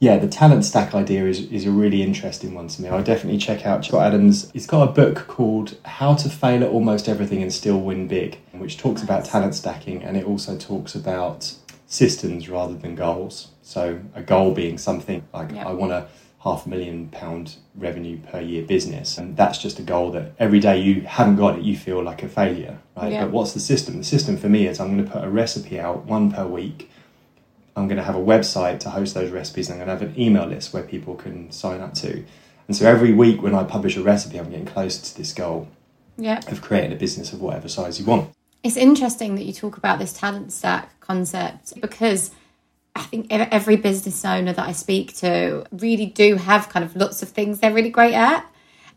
yeah, 0.00 0.18
the 0.18 0.28
talent 0.28 0.64
stack 0.64 0.94
idea 0.94 1.26
is, 1.26 1.40
is 1.50 1.66
a 1.66 1.70
really 1.70 2.02
interesting 2.02 2.54
one 2.54 2.68
to 2.68 2.82
me. 2.82 2.88
I 2.88 3.02
definitely 3.02 3.38
check 3.38 3.66
out 3.66 3.84
Scott 3.84 4.06
Adams. 4.06 4.50
He's 4.52 4.66
got 4.66 4.88
a 4.88 4.92
book 4.92 5.26
called 5.26 5.76
How 5.84 6.14
to 6.14 6.28
Fail 6.28 6.62
at 6.62 6.70
Almost 6.70 7.08
Everything 7.08 7.42
and 7.42 7.52
Still 7.52 7.80
Win 7.80 8.06
Big, 8.06 8.38
which 8.52 8.78
talks 8.78 9.02
about 9.02 9.24
talent 9.24 9.54
stacking 9.54 10.02
and 10.02 10.16
it 10.16 10.24
also 10.24 10.56
talks 10.56 10.94
about 10.94 11.52
systems 11.86 12.48
rather 12.48 12.74
than 12.74 12.94
goals. 12.94 13.48
So 13.62 14.00
a 14.14 14.22
goal 14.22 14.52
being 14.52 14.78
something 14.78 15.26
like 15.32 15.52
I 15.54 15.72
want 15.72 15.92
a 15.92 16.06
half 16.48 16.66
million 16.66 17.08
pound 17.08 17.56
revenue 17.74 18.18
per 18.18 18.40
year 18.40 18.62
business, 18.62 19.18
and 19.18 19.36
that's 19.36 19.58
just 19.58 19.78
a 19.78 19.82
goal 19.82 20.10
that 20.12 20.32
every 20.38 20.60
day 20.60 20.80
you 20.80 21.02
haven't 21.02 21.36
got 21.36 21.58
it, 21.58 21.64
you 21.64 21.76
feel 21.76 22.02
like 22.02 22.22
a 22.22 22.28
failure, 22.28 22.78
right? 22.96 23.20
But 23.20 23.30
what's 23.30 23.52
the 23.52 23.60
system? 23.60 23.98
The 23.98 24.04
system 24.04 24.36
for 24.36 24.48
me 24.48 24.66
is 24.66 24.80
I'm 24.80 24.94
going 24.94 25.04
to 25.04 25.10
put 25.10 25.24
a 25.24 25.28
recipe 25.28 25.78
out 25.80 26.04
one 26.04 26.32
per 26.32 26.46
week 26.46 26.90
I'm 27.78 27.86
going 27.86 27.98
to 27.98 28.02
have 28.02 28.16
a 28.16 28.20
website 28.20 28.80
to 28.80 28.90
host 28.90 29.14
those 29.14 29.30
recipes, 29.30 29.68
and 29.68 29.80
I'm 29.80 29.86
going 29.86 29.98
to 29.98 30.04
have 30.04 30.14
an 30.14 30.20
email 30.20 30.46
list 30.46 30.74
where 30.74 30.82
people 30.82 31.14
can 31.14 31.50
sign 31.52 31.80
up 31.80 31.94
to. 31.94 32.24
And 32.66 32.76
so 32.76 32.86
every 32.86 33.12
week 33.12 33.40
when 33.40 33.54
I 33.54 33.62
publish 33.62 33.96
a 33.96 34.02
recipe, 34.02 34.38
I'm 34.38 34.50
getting 34.50 34.66
closer 34.66 35.04
to 35.04 35.16
this 35.16 35.32
goal 35.32 35.68
yeah. 36.16 36.40
of 36.48 36.60
creating 36.60 36.92
a 36.92 36.96
business 36.96 37.32
of 37.32 37.40
whatever 37.40 37.68
size 37.68 38.00
you 38.00 38.04
want. 38.04 38.30
It's 38.64 38.76
interesting 38.76 39.36
that 39.36 39.44
you 39.44 39.52
talk 39.52 39.76
about 39.76 40.00
this 40.00 40.12
talent 40.12 40.52
stack 40.52 40.98
concept 41.00 41.80
because 41.80 42.32
I 42.98 43.02
think 43.02 43.26
every 43.30 43.76
business 43.76 44.24
owner 44.24 44.52
that 44.52 44.66
I 44.66 44.72
speak 44.72 45.14
to 45.18 45.64
really 45.70 46.06
do 46.06 46.34
have 46.34 46.68
kind 46.68 46.84
of 46.84 46.96
lots 46.96 47.22
of 47.22 47.28
things 47.28 47.60
they're 47.60 47.72
really 47.72 47.90
great 47.90 48.14
at. 48.14 48.44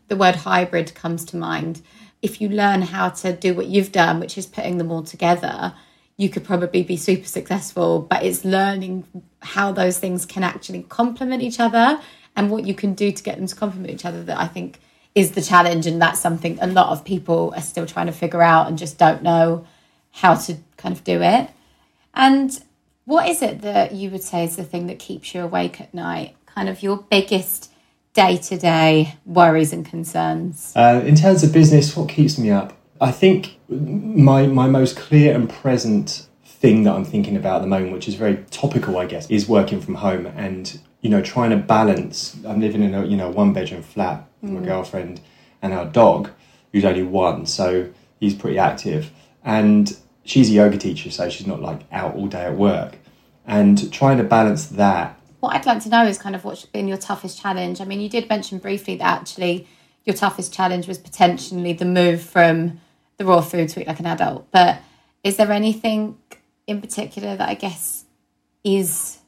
The 0.08 0.16
word 0.16 0.34
hybrid 0.34 0.92
comes 0.94 1.24
to 1.26 1.36
mind. 1.36 1.82
If 2.20 2.40
you 2.40 2.48
learn 2.48 2.82
how 2.82 3.10
to 3.10 3.32
do 3.32 3.54
what 3.54 3.66
you've 3.66 3.92
done, 3.92 4.18
which 4.18 4.36
is 4.36 4.46
putting 4.46 4.78
them 4.78 4.90
all 4.90 5.04
together, 5.04 5.74
you 6.16 6.28
could 6.28 6.44
probably 6.44 6.82
be 6.82 6.96
super 6.96 7.26
successful, 7.26 8.00
but 8.00 8.24
it's 8.24 8.44
learning 8.44 9.04
how 9.40 9.70
those 9.70 9.98
things 9.98 10.26
can 10.26 10.42
actually 10.42 10.82
complement 10.82 11.42
each 11.42 11.60
other 11.60 12.00
and 12.34 12.50
what 12.50 12.66
you 12.66 12.74
can 12.74 12.94
do 12.94 13.12
to 13.12 13.22
get 13.22 13.36
them 13.36 13.46
to 13.46 13.54
complement 13.54 13.94
each 13.94 14.04
other 14.04 14.24
that 14.24 14.38
I 14.38 14.48
think 14.48 14.80
is 15.14 15.32
the 15.32 15.42
challenge. 15.42 15.86
And 15.86 16.02
that's 16.02 16.18
something 16.18 16.58
a 16.60 16.66
lot 16.66 16.88
of 16.88 17.04
people 17.04 17.52
are 17.54 17.62
still 17.62 17.86
trying 17.86 18.06
to 18.06 18.12
figure 18.12 18.42
out 18.42 18.66
and 18.66 18.76
just 18.76 18.98
don't 18.98 19.22
know 19.22 19.64
how 20.10 20.34
to 20.34 20.56
kind 20.76 20.94
of 20.94 21.04
do 21.04 21.22
it. 21.22 21.50
And 22.14 22.62
what 23.04 23.28
is 23.28 23.42
it 23.42 23.62
that 23.62 23.92
you 23.92 24.10
would 24.10 24.22
say 24.22 24.44
is 24.44 24.56
the 24.56 24.64
thing 24.64 24.86
that 24.86 24.98
keeps 24.98 25.34
you 25.34 25.42
awake 25.42 25.80
at 25.80 25.92
night? 25.92 26.36
Kind 26.46 26.68
of 26.68 26.82
your 26.82 26.98
biggest 26.98 27.72
day 28.14 28.36
to 28.36 28.58
day 28.58 29.16
worries 29.24 29.72
and 29.72 29.84
concerns? 29.84 30.72
Uh, 30.76 31.02
in 31.04 31.16
terms 31.16 31.42
of 31.42 31.52
business, 31.52 31.96
what 31.96 32.08
keeps 32.08 32.38
me 32.38 32.50
up? 32.50 32.76
I 33.00 33.10
think 33.10 33.58
my 33.68 34.46
my 34.46 34.68
most 34.68 34.96
clear 34.96 35.34
and 35.34 35.48
present 35.48 36.28
thing 36.44 36.84
that 36.84 36.94
I'm 36.94 37.04
thinking 37.04 37.36
about 37.36 37.56
at 37.56 37.62
the 37.62 37.68
moment, 37.68 37.92
which 37.92 38.06
is 38.06 38.14
very 38.14 38.36
topical, 38.50 38.96
I 38.96 39.06
guess, 39.06 39.28
is 39.28 39.48
working 39.48 39.80
from 39.80 39.96
home 39.96 40.26
and 40.26 40.78
you 41.00 41.10
know 41.10 41.20
trying 41.20 41.50
to 41.50 41.56
balance. 41.56 42.36
I'm 42.46 42.60
living 42.60 42.82
in 42.82 42.94
a 42.94 43.04
you 43.04 43.16
know 43.16 43.30
one 43.30 43.52
bedroom 43.52 43.82
flat 43.82 44.28
with 44.40 44.52
mm. 44.52 44.60
my 44.60 44.66
girlfriend 44.66 45.20
and 45.60 45.72
our 45.72 45.86
dog, 45.86 46.30
who's 46.72 46.84
only 46.84 47.02
one, 47.02 47.46
so 47.46 47.90
he's 48.20 48.34
pretty 48.34 48.58
active, 48.58 49.10
and 49.44 49.96
she's 50.24 50.48
a 50.48 50.52
yoga 50.52 50.78
teacher, 50.78 51.10
so 51.10 51.28
she's 51.28 51.46
not 51.46 51.60
like 51.60 51.80
out 51.92 52.14
all 52.14 52.26
day 52.26 52.44
at 52.44 52.56
work, 52.56 52.98
and 53.46 53.92
trying 53.92 54.18
to 54.18 54.24
balance 54.24 54.66
that. 54.66 55.18
What 55.40 55.54
I'd 55.54 55.66
like 55.66 55.82
to 55.82 55.88
know 55.88 56.06
is 56.06 56.18
kind 56.18 56.34
of 56.34 56.44
what's 56.44 56.64
been 56.66 56.86
your 56.86 56.98
toughest 56.98 57.40
challenge. 57.40 57.80
I 57.80 57.84
mean, 57.84 58.00
you 58.00 58.08
did 58.08 58.28
mention 58.28 58.58
briefly 58.58 58.96
that 58.96 59.20
actually 59.20 59.66
your 60.04 60.14
toughest 60.14 60.52
challenge 60.52 60.86
was 60.86 60.98
potentially 60.98 61.72
the 61.72 61.84
move 61.84 62.22
from 62.22 62.80
the 63.16 63.24
raw 63.24 63.40
food 63.40 63.68
to 63.70 63.80
eat 63.80 63.88
like 63.88 64.00
an 64.00 64.06
adult. 64.06 64.50
But 64.50 64.80
is 65.24 65.36
there 65.36 65.50
anything 65.50 66.18
in 66.66 66.80
particular 66.80 67.36
that 67.36 67.48
I 67.48 67.54
guess 67.54 68.04
is 68.64 69.18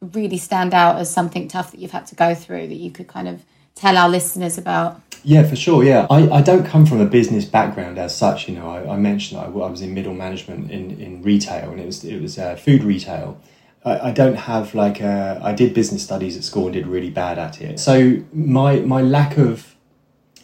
really 0.00 0.38
stand 0.38 0.74
out 0.74 0.96
as 0.96 1.12
something 1.12 1.48
tough 1.48 1.72
that 1.72 1.80
you've 1.80 1.90
had 1.90 2.06
to 2.06 2.14
go 2.14 2.34
through 2.34 2.68
that 2.68 2.76
you 2.76 2.90
could 2.90 3.08
kind 3.08 3.28
of 3.28 3.44
tell 3.78 3.96
our 3.96 4.08
listeners 4.08 4.58
about? 4.58 5.00
Yeah, 5.24 5.44
for 5.44 5.56
sure. 5.56 5.82
Yeah, 5.84 6.06
I, 6.10 6.28
I 6.30 6.42
don't 6.42 6.64
come 6.64 6.86
from 6.86 7.00
a 7.00 7.06
business 7.06 7.44
background 7.44 7.98
as 7.98 8.16
such. 8.16 8.48
You 8.48 8.56
know, 8.56 8.70
I, 8.70 8.94
I 8.94 8.96
mentioned 8.96 9.40
I, 9.40 9.44
I, 9.44 9.48
was 9.48 9.80
in 9.80 9.92
middle 9.94 10.14
management 10.14 10.70
in, 10.70 11.00
in 11.00 11.22
retail, 11.22 11.70
and 11.70 11.80
it 11.80 11.86
was 11.86 12.04
it 12.04 12.20
was 12.20 12.38
uh, 12.38 12.56
food 12.56 12.82
retail. 12.84 13.40
I, 13.84 14.10
don't 14.10 14.34
have 14.34 14.74
like 14.74 15.00
a, 15.00 15.40
I 15.42 15.54
did 15.54 15.72
business 15.72 16.02
studies 16.04 16.36
at 16.36 16.44
school 16.44 16.66
and 16.66 16.74
did 16.74 16.86
really 16.86 17.08
bad 17.08 17.38
at 17.38 17.60
it. 17.62 17.80
So 17.80 18.22
my 18.32 18.80
my 18.80 19.00
lack 19.00 19.38
of 19.38 19.76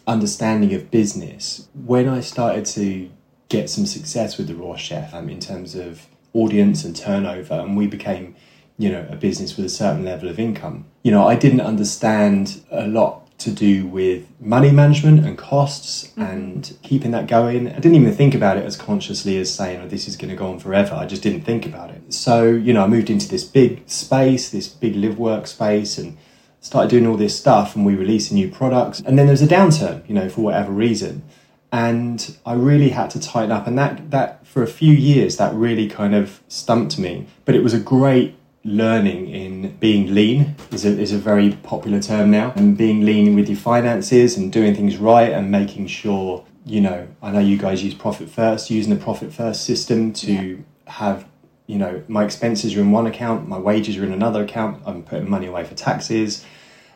understanding 0.07 0.73
of 0.73 0.89
business, 0.91 1.67
when 1.73 2.07
I 2.07 2.21
started 2.21 2.65
to 2.67 3.09
get 3.49 3.69
some 3.69 3.85
success 3.85 4.37
with 4.37 4.47
the 4.47 4.55
Raw 4.55 4.75
Chef 4.75 5.13
um, 5.13 5.29
in 5.29 5.39
terms 5.39 5.75
of 5.75 6.07
audience 6.33 6.83
and 6.83 6.95
turnover, 6.95 7.53
and 7.53 7.77
we 7.77 7.87
became, 7.87 8.35
you 8.77 8.91
know, 8.91 9.05
a 9.09 9.15
business 9.15 9.55
with 9.55 9.65
a 9.65 9.69
certain 9.69 10.03
level 10.03 10.29
of 10.29 10.39
income, 10.39 10.85
you 11.03 11.11
know, 11.11 11.27
I 11.27 11.35
didn't 11.35 11.61
understand 11.61 12.61
a 12.71 12.87
lot 12.87 13.24
to 13.37 13.51
do 13.51 13.85
with 13.85 14.25
money 14.39 14.71
management 14.71 15.25
and 15.25 15.37
costs 15.37 16.07
mm-hmm. 16.07 16.21
and 16.21 16.77
keeping 16.83 17.11
that 17.11 17.27
going. 17.27 17.67
I 17.67 17.75
didn't 17.75 17.95
even 17.95 18.13
think 18.13 18.33
about 18.33 18.57
it 18.57 18.65
as 18.65 18.77
consciously 18.77 19.37
as 19.37 19.53
saying, 19.53 19.81
oh, 19.81 19.87
this 19.87 20.07
is 20.07 20.15
going 20.15 20.29
to 20.29 20.35
go 20.35 20.47
on 20.47 20.59
forever. 20.59 20.95
I 20.95 21.05
just 21.05 21.21
didn't 21.21 21.41
think 21.41 21.65
about 21.65 21.89
it. 21.89 22.13
So, 22.13 22.45
you 22.45 22.73
know, 22.73 22.83
I 22.83 22.87
moved 22.87 23.09
into 23.09 23.27
this 23.27 23.43
big 23.43 23.87
space, 23.89 24.49
this 24.49 24.67
big 24.67 24.95
live 24.95 25.17
work 25.17 25.47
space, 25.47 25.97
and 25.97 26.17
started 26.61 26.89
doing 26.89 27.05
all 27.05 27.17
this 27.17 27.37
stuff 27.37 27.75
and 27.75 27.85
we 27.85 27.95
released 27.95 28.31
new 28.31 28.49
products. 28.49 28.99
And 28.99 29.19
then 29.19 29.27
there 29.27 29.33
was 29.33 29.41
a 29.41 29.47
downturn, 29.47 30.07
you 30.07 30.15
know, 30.15 30.29
for 30.29 30.41
whatever 30.41 30.71
reason. 30.71 31.23
And 31.71 32.37
I 32.45 32.53
really 32.53 32.89
had 32.89 33.09
to 33.11 33.19
tighten 33.19 33.51
up. 33.51 33.67
And 33.67 33.77
that, 33.77 34.11
that 34.11 34.47
for 34.47 34.63
a 34.63 34.67
few 34.67 34.93
years, 34.93 35.37
that 35.37 35.53
really 35.53 35.87
kind 35.87 36.15
of 36.15 36.41
stumped 36.47 36.97
me. 36.97 37.27
But 37.43 37.55
it 37.55 37.63
was 37.63 37.73
a 37.73 37.79
great 37.79 38.35
learning 38.65 39.29
in 39.29 39.77
being 39.77 40.13
lean 40.13 40.55
is 40.71 40.83
a, 40.83 40.89
is 40.89 41.13
a 41.13 41.17
very 41.17 41.51
popular 41.63 42.01
term 42.01 42.29
now 42.31 42.51
and 42.55 42.77
being 42.77 43.05
lean 43.05 43.35
with 43.35 43.47
your 43.47 43.57
finances 43.57 44.35
and 44.35 44.51
doing 44.51 44.75
things 44.75 44.97
right 44.97 45.31
and 45.31 45.49
making 45.51 45.85
sure 45.85 46.43
you 46.65 46.81
know 46.81 47.07
i 47.21 47.29
know 47.31 47.39
you 47.39 47.57
guys 47.57 47.83
use 47.83 47.93
profit 47.93 48.27
first 48.27 48.71
using 48.71 48.91
the 48.91 48.99
profit 48.99 49.31
first 49.31 49.63
system 49.63 50.11
to 50.11 50.33
yeah. 50.33 50.55
have 50.91 51.27
you 51.67 51.77
know 51.77 52.03
my 52.07 52.25
expenses 52.25 52.75
are 52.75 52.81
in 52.81 52.89
one 52.89 53.05
account 53.05 53.47
my 53.47 53.57
wages 53.57 53.97
are 53.97 54.03
in 54.03 54.11
another 54.11 54.43
account 54.43 54.81
i'm 54.83 55.03
putting 55.03 55.29
money 55.29 55.45
away 55.45 55.63
for 55.63 55.75
taxes 55.75 56.43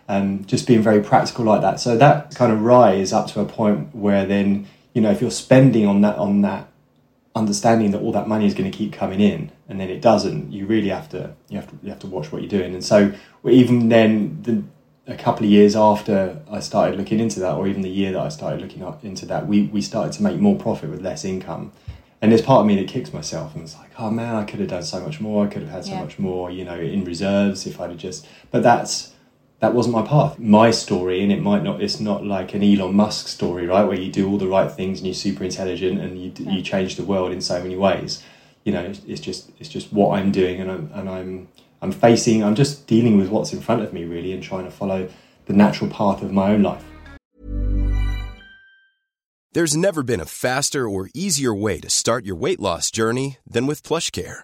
and 0.09 0.47
just 0.47 0.65
being 0.65 0.81
very 0.81 1.01
practical 1.01 1.45
like 1.45 1.61
that. 1.61 1.79
So 1.79 1.95
that 1.95 2.33
kind 2.33 2.51
of 2.51 2.63
rise 2.63 3.13
up 3.13 3.27
to 3.27 3.41
a 3.41 3.45
point 3.45 3.95
where 3.95 4.25
then 4.25 4.67
you 4.93 5.01
know 5.01 5.11
if 5.11 5.21
you're 5.21 5.31
spending 5.31 5.85
on 5.85 6.01
that 6.01 6.17
on 6.17 6.41
that 6.41 6.67
understanding 7.39 7.91
that 7.91 8.01
all 8.01 8.11
that 8.11 8.27
money 8.27 8.45
is 8.45 8.53
going 8.53 8.69
to 8.69 8.77
keep 8.77 8.93
coming 8.93 9.19
in 9.19 9.51
and 9.67 9.79
then 9.79 9.89
it 9.89 10.01
doesn't 10.01 10.51
you 10.51 10.65
really 10.65 10.89
have 10.89 11.07
to 11.09 11.33
you 11.47 11.57
have 11.57 11.69
to 11.69 11.75
you 11.81 11.89
have 11.89 11.99
to 11.99 12.07
watch 12.07 12.31
what 12.31 12.41
you're 12.41 12.49
doing. 12.49 12.73
And 12.73 12.83
so 12.83 13.13
even 13.47 13.89
then 13.89 14.41
the, 14.41 14.63
a 15.11 15.15
couple 15.15 15.45
of 15.45 15.51
years 15.51 15.75
after 15.75 16.41
I 16.51 16.59
started 16.59 16.99
looking 16.99 17.19
into 17.19 17.39
that 17.39 17.55
or 17.55 17.67
even 17.67 17.81
the 17.81 17.89
year 17.89 18.11
that 18.11 18.21
I 18.21 18.29
started 18.29 18.61
looking 18.61 18.83
up 18.83 19.03
into 19.03 19.25
that 19.27 19.47
we 19.47 19.67
we 19.67 19.81
started 19.81 20.13
to 20.13 20.23
make 20.23 20.39
more 20.39 20.57
profit 20.57 20.89
with 20.89 21.01
less 21.01 21.23
income. 21.23 21.71
And 22.21 22.31
there's 22.31 22.41
part 22.41 22.59
of 22.59 22.67
me 22.67 22.75
that 22.75 22.89
kicks 22.89 23.13
myself 23.13 23.55
and 23.55 23.63
it's 23.63 23.77
like 23.77 23.91
oh 23.97 24.11
man 24.11 24.35
I 24.35 24.43
could 24.43 24.59
have 24.59 24.69
done 24.69 24.83
so 24.83 24.99
much 24.99 25.21
more. 25.21 25.45
I 25.45 25.49
could 25.49 25.61
have 25.61 25.71
had 25.71 25.85
so 25.85 25.91
yeah. 25.91 26.01
much 26.01 26.19
more 26.19 26.51
you 26.51 26.65
know 26.65 26.79
in 26.79 27.05
reserves 27.05 27.65
if 27.65 27.79
I'd 27.79 27.91
have 27.91 27.99
just 27.99 28.27
but 28.51 28.63
that's 28.63 29.13
that 29.59 29.73
wasn't 29.73 29.95
my 29.95 30.03
path. 30.07 30.39
My 30.39 30.71
story, 30.71 31.21
and 31.21 31.31
it 31.31 31.41
might 31.41 31.63
not, 31.63 31.81
it's 31.81 31.99
not 31.99 32.25
like 32.25 32.53
an 32.53 32.63
Elon 32.63 32.95
Musk 32.95 33.27
story, 33.27 33.67
right? 33.67 33.83
Where 33.83 33.97
you 33.97 34.11
do 34.11 34.29
all 34.29 34.37
the 34.37 34.47
right 34.47 34.71
things 34.71 34.99
and 34.99 35.07
you're 35.07 35.13
super 35.13 35.43
intelligent 35.43 35.99
and 35.99 36.21
you, 36.21 36.31
yeah. 36.37 36.51
you 36.51 36.61
change 36.61 36.95
the 36.95 37.03
world 37.03 37.31
in 37.31 37.41
so 37.41 37.61
many 37.61 37.75
ways. 37.75 38.23
You 38.63 38.71
know, 38.71 38.93
it's 39.07 39.21
just, 39.21 39.51
it's 39.59 39.69
just 39.69 39.91
what 39.91 40.17
I'm 40.17 40.31
doing 40.31 40.61
and 40.61 40.71
I'm, 40.71 40.91
and 40.93 41.09
I'm, 41.09 41.47
I'm 41.81 41.91
facing, 41.91 42.43
I'm 42.43 42.55
just 42.55 42.87
dealing 42.87 43.17
with 43.17 43.29
what's 43.29 43.51
in 43.51 43.59
front 43.59 43.81
of 43.81 43.91
me 43.91 44.05
really 44.05 44.31
and 44.31 44.41
trying 44.41 44.65
to 44.65 44.71
follow 44.71 45.09
the 45.45 45.53
natural 45.53 45.89
path 45.89 46.21
of 46.21 46.31
my 46.31 46.53
own 46.53 46.63
life. 46.63 46.83
There's 49.51 49.75
never 49.75 50.03
been 50.03 50.19
a 50.19 50.25
faster 50.25 50.87
or 50.87 51.09
easier 51.13 51.53
way 51.53 51.79
to 51.79 51.89
start 51.89 52.23
your 52.23 52.35
weight 52.35 52.59
loss 52.59 52.91
journey 52.91 53.39
than 53.47 53.65
with 53.65 53.81
PlushCare 53.81 54.43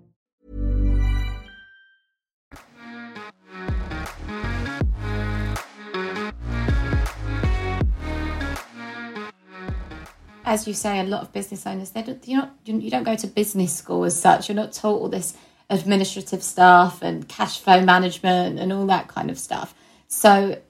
As 10.51 10.67
you 10.67 10.73
say, 10.73 10.99
a 10.99 11.03
lot 11.03 11.21
of 11.21 11.31
business 11.31 11.65
owners, 11.65 11.91
they 11.91 12.01
don't, 12.01 12.27
you're 12.27 12.41
not, 12.41 12.55
you 12.65 12.91
don't 12.91 13.05
go 13.05 13.15
to 13.15 13.25
business 13.25 13.73
school 13.73 14.03
as 14.03 14.19
such. 14.19 14.49
You're 14.49 14.55
not 14.57 14.73
taught 14.73 14.99
all 14.99 15.07
this 15.07 15.33
administrative 15.69 16.43
stuff 16.43 17.01
and 17.01 17.25
cash 17.29 17.61
flow 17.61 17.79
management 17.79 18.59
and 18.59 18.73
all 18.73 18.85
that 18.87 19.07
kind 19.07 19.31
of 19.31 19.39
stuff. 19.39 19.73
So 20.09 20.61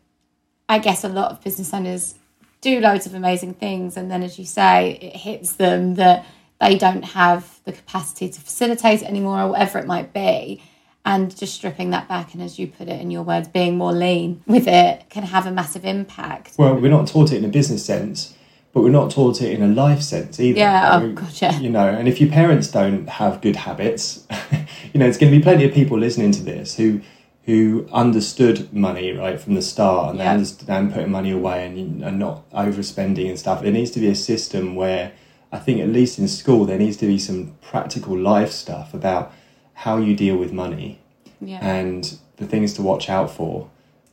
I 0.70 0.78
guess 0.78 1.04
a 1.04 1.10
lot 1.10 1.32
of 1.32 1.44
business 1.44 1.74
owners 1.74 2.14
do 2.62 2.80
loads 2.80 3.08
of 3.08 3.16
amazing 3.16 3.56
things. 3.56 3.98
And 3.98 4.12
then, 4.12 4.22
as 4.22 4.38
you 4.38 4.46
say, 4.46 5.00
it 5.02 5.16
hits 5.16 5.54
them 5.54 5.96
that 5.96 6.28
they 6.60 6.78
don't 6.78 7.04
have 7.04 7.60
the 7.64 7.72
capacity 7.72 8.30
to 8.30 8.40
facilitate 8.40 9.02
it 9.02 9.08
anymore 9.08 9.42
or 9.42 9.48
whatever 9.48 9.80
it 9.80 9.88
might 9.88 10.14
be. 10.14 10.62
And 11.04 11.36
just 11.36 11.56
stripping 11.56 11.90
that 11.90 12.08
back 12.08 12.36
and, 12.36 12.44
as 12.44 12.60
you 12.60 12.68
put 12.68 12.88
it 12.88 13.02
in 13.02 13.10
your 13.10 13.24
words, 13.24 13.48
being 13.48 13.80
more 13.80 13.94
lean 13.94 14.44
with 14.46 14.68
it 14.68 15.10
can 15.10 15.24
have 15.24 15.48
a 15.48 15.52
massive 15.52 15.86
impact. 15.86 16.54
Well, 16.60 16.76
we're 16.76 16.92
not 16.92 17.08
taught 17.08 17.32
it 17.32 17.38
in 17.38 17.46
a 17.46 17.48
business 17.48 17.84
sense, 17.84 18.36
but 18.74 18.82
we're 18.82 18.90
not 18.90 19.12
taught 19.12 19.42
it 19.42 19.52
in 19.54 19.62
a 19.62 19.68
life 19.68 20.02
sense 20.02 20.40
either. 20.40 20.60
Yeah, 20.60 20.92
oh, 20.94 21.00
mean, 21.06 21.16
God, 21.16 21.42
yeah. 21.42 21.60
You 21.60 21.70
know, 21.70 21.88
and 21.90 22.08
if 22.08 22.22
your 22.22 22.30
parents 22.30 22.68
don't 22.70 23.08
have 23.10 23.42
good 23.42 23.56
habits, 23.58 24.26
you 24.94 25.00
know, 25.00 25.06
it's 25.08 25.18
going 25.18 25.32
to 25.32 25.38
be 25.38 25.44
plenty 25.44 25.66
of 25.66 25.74
people 25.74 25.98
listening 26.00 26.32
to 26.34 26.44
this 26.44 26.76
who 26.78 27.02
who 27.46 27.88
understood 27.92 28.72
money 28.72 29.12
right 29.14 29.42
from 29.42 29.56
the 29.56 29.62
start 29.64 30.12
and 30.12 30.20
Yeah. 30.20 30.26
they 30.26 30.30
understand 30.36 30.94
putting 30.94 31.10
money 31.10 31.32
away 31.32 31.66
and, 31.66 32.04
and 32.04 32.20
not 32.20 32.48
overspending 32.52 33.28
and 33.30 33.40
stuff. 33.40 33.64
There 33.64 33.72
needs 33.72 33.90
to 33.92 34.00
be 34.00 34.08
a 34.10 34.16
system 34.16 34.76
where 34.76 35.12
I 35.52 35.58
think 35.58 35.82
at 35.82 35.90
least 35.90 36.20
in 36.20 36.28
school 36.28 36.66
there 36.66 36.78
needs 36.78 36.98
to 36.98 37.08
be 37.08 37.18
some 37.18 37.54
practical 37.62 38.16
life 38.18 38.52
stuff 38.52 38.94
about 38.94 39.34
how 39.74 39.98
you 39.98 40.16
deal 40.16 40.38
with 40.38 40.54
money 40.54 41.00
Yeah. 41.42 41.58
and 41.66 42.16
the 42.38 42.46
things 42.46 42.74
to 42.76 42.84
watch 42.84 43.10
out 43.10 43.32
for. 43.32 43.70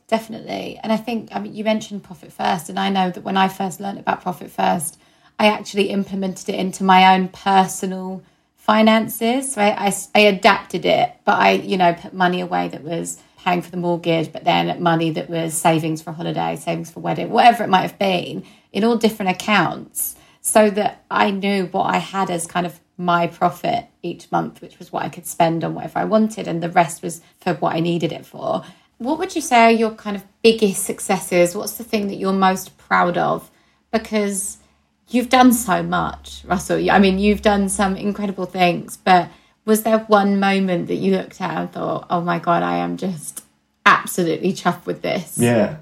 Definitely. 0.09 0.79
And 0.81 0.91
I 0.91 0.97
think, 0.97 1.29
I 1.31 1.39
mean, 1.39 1.53
you 1.53 1.63
mentioned 1.63 2.03
Profit 2.03 2.33
First, 2.33 2.67
and 2.67 2.79
I 2.79 2.89
know 2.89 3.11
that 3.11 3.23
when 3.23 3.37
I 3.37 3.47
first 3.47 3.79
learned 3.79 3.99
about 3.99 4.21
Profit 4.21 4.49
First, 4.49 4.99
I 5.37 5.45
actually 5.47 5.89
implemented 5.91 6.49
it 6.49 6.55
into 6.55 6.83
my 6.83 7.15
own 7.15 7.27
personal 7.27 8.23
finances. 8.55 9.53
So 9.53 9.61
I, 9.61 9.87
I, 9.87 9.93
I 10.15 10.19
adapted 10.21 10.85
it, 10.85 11.11
but 11.25 11.37
I, 11.37 11.51
you 11.51 11.77
know, 11.77 11.93
put 11.93 12.13
money 12.13 12.41
away 12.41 12.69
that 12.69 12.83
was 12.83 13.21
paying 13.37 13.61
for 13.61 13.69
the 13.69 13.77
mortgage, 13.77 14.33
but 14.33 14.43
then 14.43 14.81
money 14.81 15.11
that 15.11 15.29
was 15.29 15.53
savings 15.53 16.01
for 16.01 16.09
a 16.09 16.13
holiday, 16.13 16.55
savings 16.55 16.89
for 16.89 17.01
wedding, 17.01 17.29
whatever 17.29 17.63
it 17.63 17.69
might 17.69 17.83
have 17.83 17.99
been, 17.99 18.43
in 18.73 18.83
all 18.83 18.97
different 18.97 19.29
accounts, 19.29 20.15
so 20.41 20.71
that 20.71 21.03
I 21.11 21.29
knew 21.29 21.65
what 21.67 21.83
I 21.83 21.97
had 21.97 22.31
as 22.31 22.47
kind 22.47 22.65
of 22.65 22.79
my 22.97 23.27
profit 23.27 23.85
each 24.01 24.29
month, 24.31 24.61
which 24.61 24.77
was 24.77 24.91
what 24.91 25.03
I 25.03 25.09
could 25.09 25.25
spend 25.25 25.63
on 25.63 25.75
whatever 25.75 25.99
I 25.99 26.05
wanted, 26.05 26.47
and 26.47 26.61
the 26.61 26.69
rest 26.69 27.03
was 27.03 27.21
for 27.39 27.53
what 27.53 27.75
I 27.75 27.79
needed 27.79 28.11
it 28.11 28.25
for. 28.25 28.63
What 28.99 29.17
would 29.17 29.33
you 29.33 29.41
say 29.41 29.63
are 29.63 29.71
your 29.71 29.91
kind 29.91 30.15
of 30.15 30.23
biggest 30.43 30.83
successes? 30.83 31.55
What's 31.55 31.77
the 31.77 31.83
thing 31.83 32.07
that 32.07 32.15
you're 32.15 32.33
most 32.33 32.77
proud 32.77 33.17
of? 33.17 33.49
Because 33.91 34.57
you've 35.07 35.29
done 35.29 35.53
so 35.53 35.81
much, 35.81 36.43
Russell. 36.45 36.91
I 36.91 36.99
mean, 36.99 37.17
you've 37.17 37.41
done 37.41 37.69
some 37.69 37.95
incredible 37.95 38.45
things, 38.45 38.97
but 38.97 39.29
was 39.65 39.83
there 39.83 39.99
one 39.99 40.39
moment 40.39 40.87
that 40.87 40.95
you 40.95 41.13
looked 41.13 41.39
at 41.39 41.57
and 41.57 41.71
thought, 41.71 42.07
oh 42.09 42.21
my 42.21 42.39
God, 42.39 42.61
I 42.61 42.77
am 42.77 42.97
just 42.97 43.43
absolutely 43.85 44.51
chuffed 44.51 44.85
with 44.85 45.01
this? 45.01 45.37
Yeah. 45.37 45.77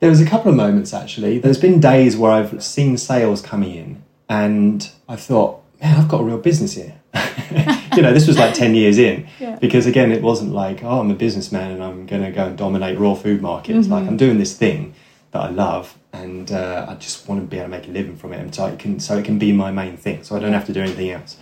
There 0.00 0.10
was 0.10 0.20
a 0.20 0.26
couple 0.26 0.50
of 0.50 0.56
moments 0.56 0.92
actually. 0.92 1.38
There's 1.38 1.58
been 1.58 1.80
days 1.80 2.16
where 2.16 2.32
I've 2.32 2.62
seen 2.62 2.98
sales 2.98 3.40
coming 3.40 3.74
in 3.74 4.02
and 4.28 4.90
I 5.08 5.16
thought, 5.16 5.62
man, 5.80 5.98
I've 5.98 6.08
got 6.08 6.20
a 6.20 6.24
real 6.24 6.38
business 6.38 6.74
here. 6.74 7.00
you 7.96 8.02
know, 8.02 8.12
this 8.12 8.26
was 8.26 8.38
like 8.38 8.54
10 8.54 8.74
years 8.74 8.98
in. 8.98 9.26
Because 9.56 9.86
again, 9.86 10.12
it 10.12 10.22
wasn't 10.22 10.52
like, 10.52 10.82
oh, 10.82 11.00
I'm 11.00 11.10
a 11.10 11.14
businessman 11.14 11.72
and 11.72 11.82
I'm 11.82 12.06
going 12.06 12.22
to 12.22 12.30
go 12.30 12.46
and 12.46 12.56
dominate 12.56 12.98
raw 12.98 13.14
food 13.14 13.40
markets. 13.42 13.88
Like, 13.88 14.06
I'm 14.08 14.16
doing 14.16 14.38
this 14.38 14.56
thing 14.56 14.94
that 15.32 15.42
I 15.42 15.48
love 15.50 15.96
and 16.12 16.50
uh, 16.52 16.86
I 16.88 16.94
just 16.96 17.26
want 17.28 17.40
to 17.40 17.46
be 17.46 17.56
able 17.56 17.66
to 17.66 17.70
make 17.70 17.88
a 17.88 17.90
living 17.90 18.16
from 18.16 18.32
it. 18.32 18.40
And 18.40 18.54
so 18.54 18.66
it, 18.66 18.78
can, 18.78 19.00
so 19.00 19.16
it 19.16 19.24
can 19.24 19.38
be 19.38 19.52
my 19.52 19.70
main 19.70 19.96
thing. 19.96 20.22
So 20.24 20.36
I 20.36 20.40
don't 20.40 20.52
have 20.52 20.66
to 20.66 20.72
do 20.72 20.80
anything 20.80 21.10
else. 21.10 21.36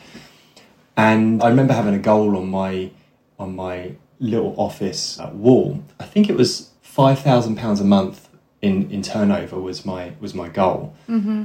And 0.96 1.42
I 1.42 1.48
remember 1.48 1.72
having 1.72 1.94
a 1.94 1.98
goal 1.98 2.36
on 2.36 2.50
my 2.50 2.90
on 3.38 3.56
my 3.56 3.92
little 4.18 4.54
office 4.58 5.18
wall. 5.32 5.82
I 5.98 6.04
think 6.04 6.28
it 6.28 6.36
was 6.36 6.70
five 6.82 7.18
thousand 7.20 7.56
pounds 7.56 7.80
a 7.80 7.84
month 7.84 8.28
in, 8.60 8.90
in 8.90 9.00
turnover 9.02 9.58
was 9.58 9.86
my 9.86 10.12
was 10.20 10.34
my 10.34 10.48
goal. 10.48 10.94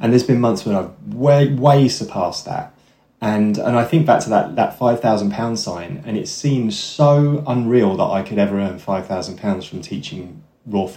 And 0.03 0.11
there's 0.11 0.23
been 0.23 0.41
months 0.41 0.65
when 0.65 0.75
I've 0.75 0.91
way 1.07 1.53
way 1.53 1.87
surpassed 1.87 2.43
that. 2.45 2.73
And 3.21 3.57
and 3.57 3.77
I 3.77 3.85
think 3.85 4.05
back 4.05 4.21
to 4.23 4.29
that 4.29 4.55
that 4.55 4.77
five 4.77 5.01
thousand 5.01 5.31
pound 5.31 5.59
sign, 5.59 6.03
and 6.05 6.17
it 6.17 6.27
seems 6.27 6.77
so 6.77 7.43
unreal 7.47 7.95
that 7.97 8.03
I 8.03 8.21
could 8.21 8.37
ever 8.37 8.59
earn 8.59 8.77
five 8.77 9.07
thousand 9.07 9.37
pounds 9.37 9.65
from 9.65 9.81
teaching 9.81 10.43
raw. 10.65 10.89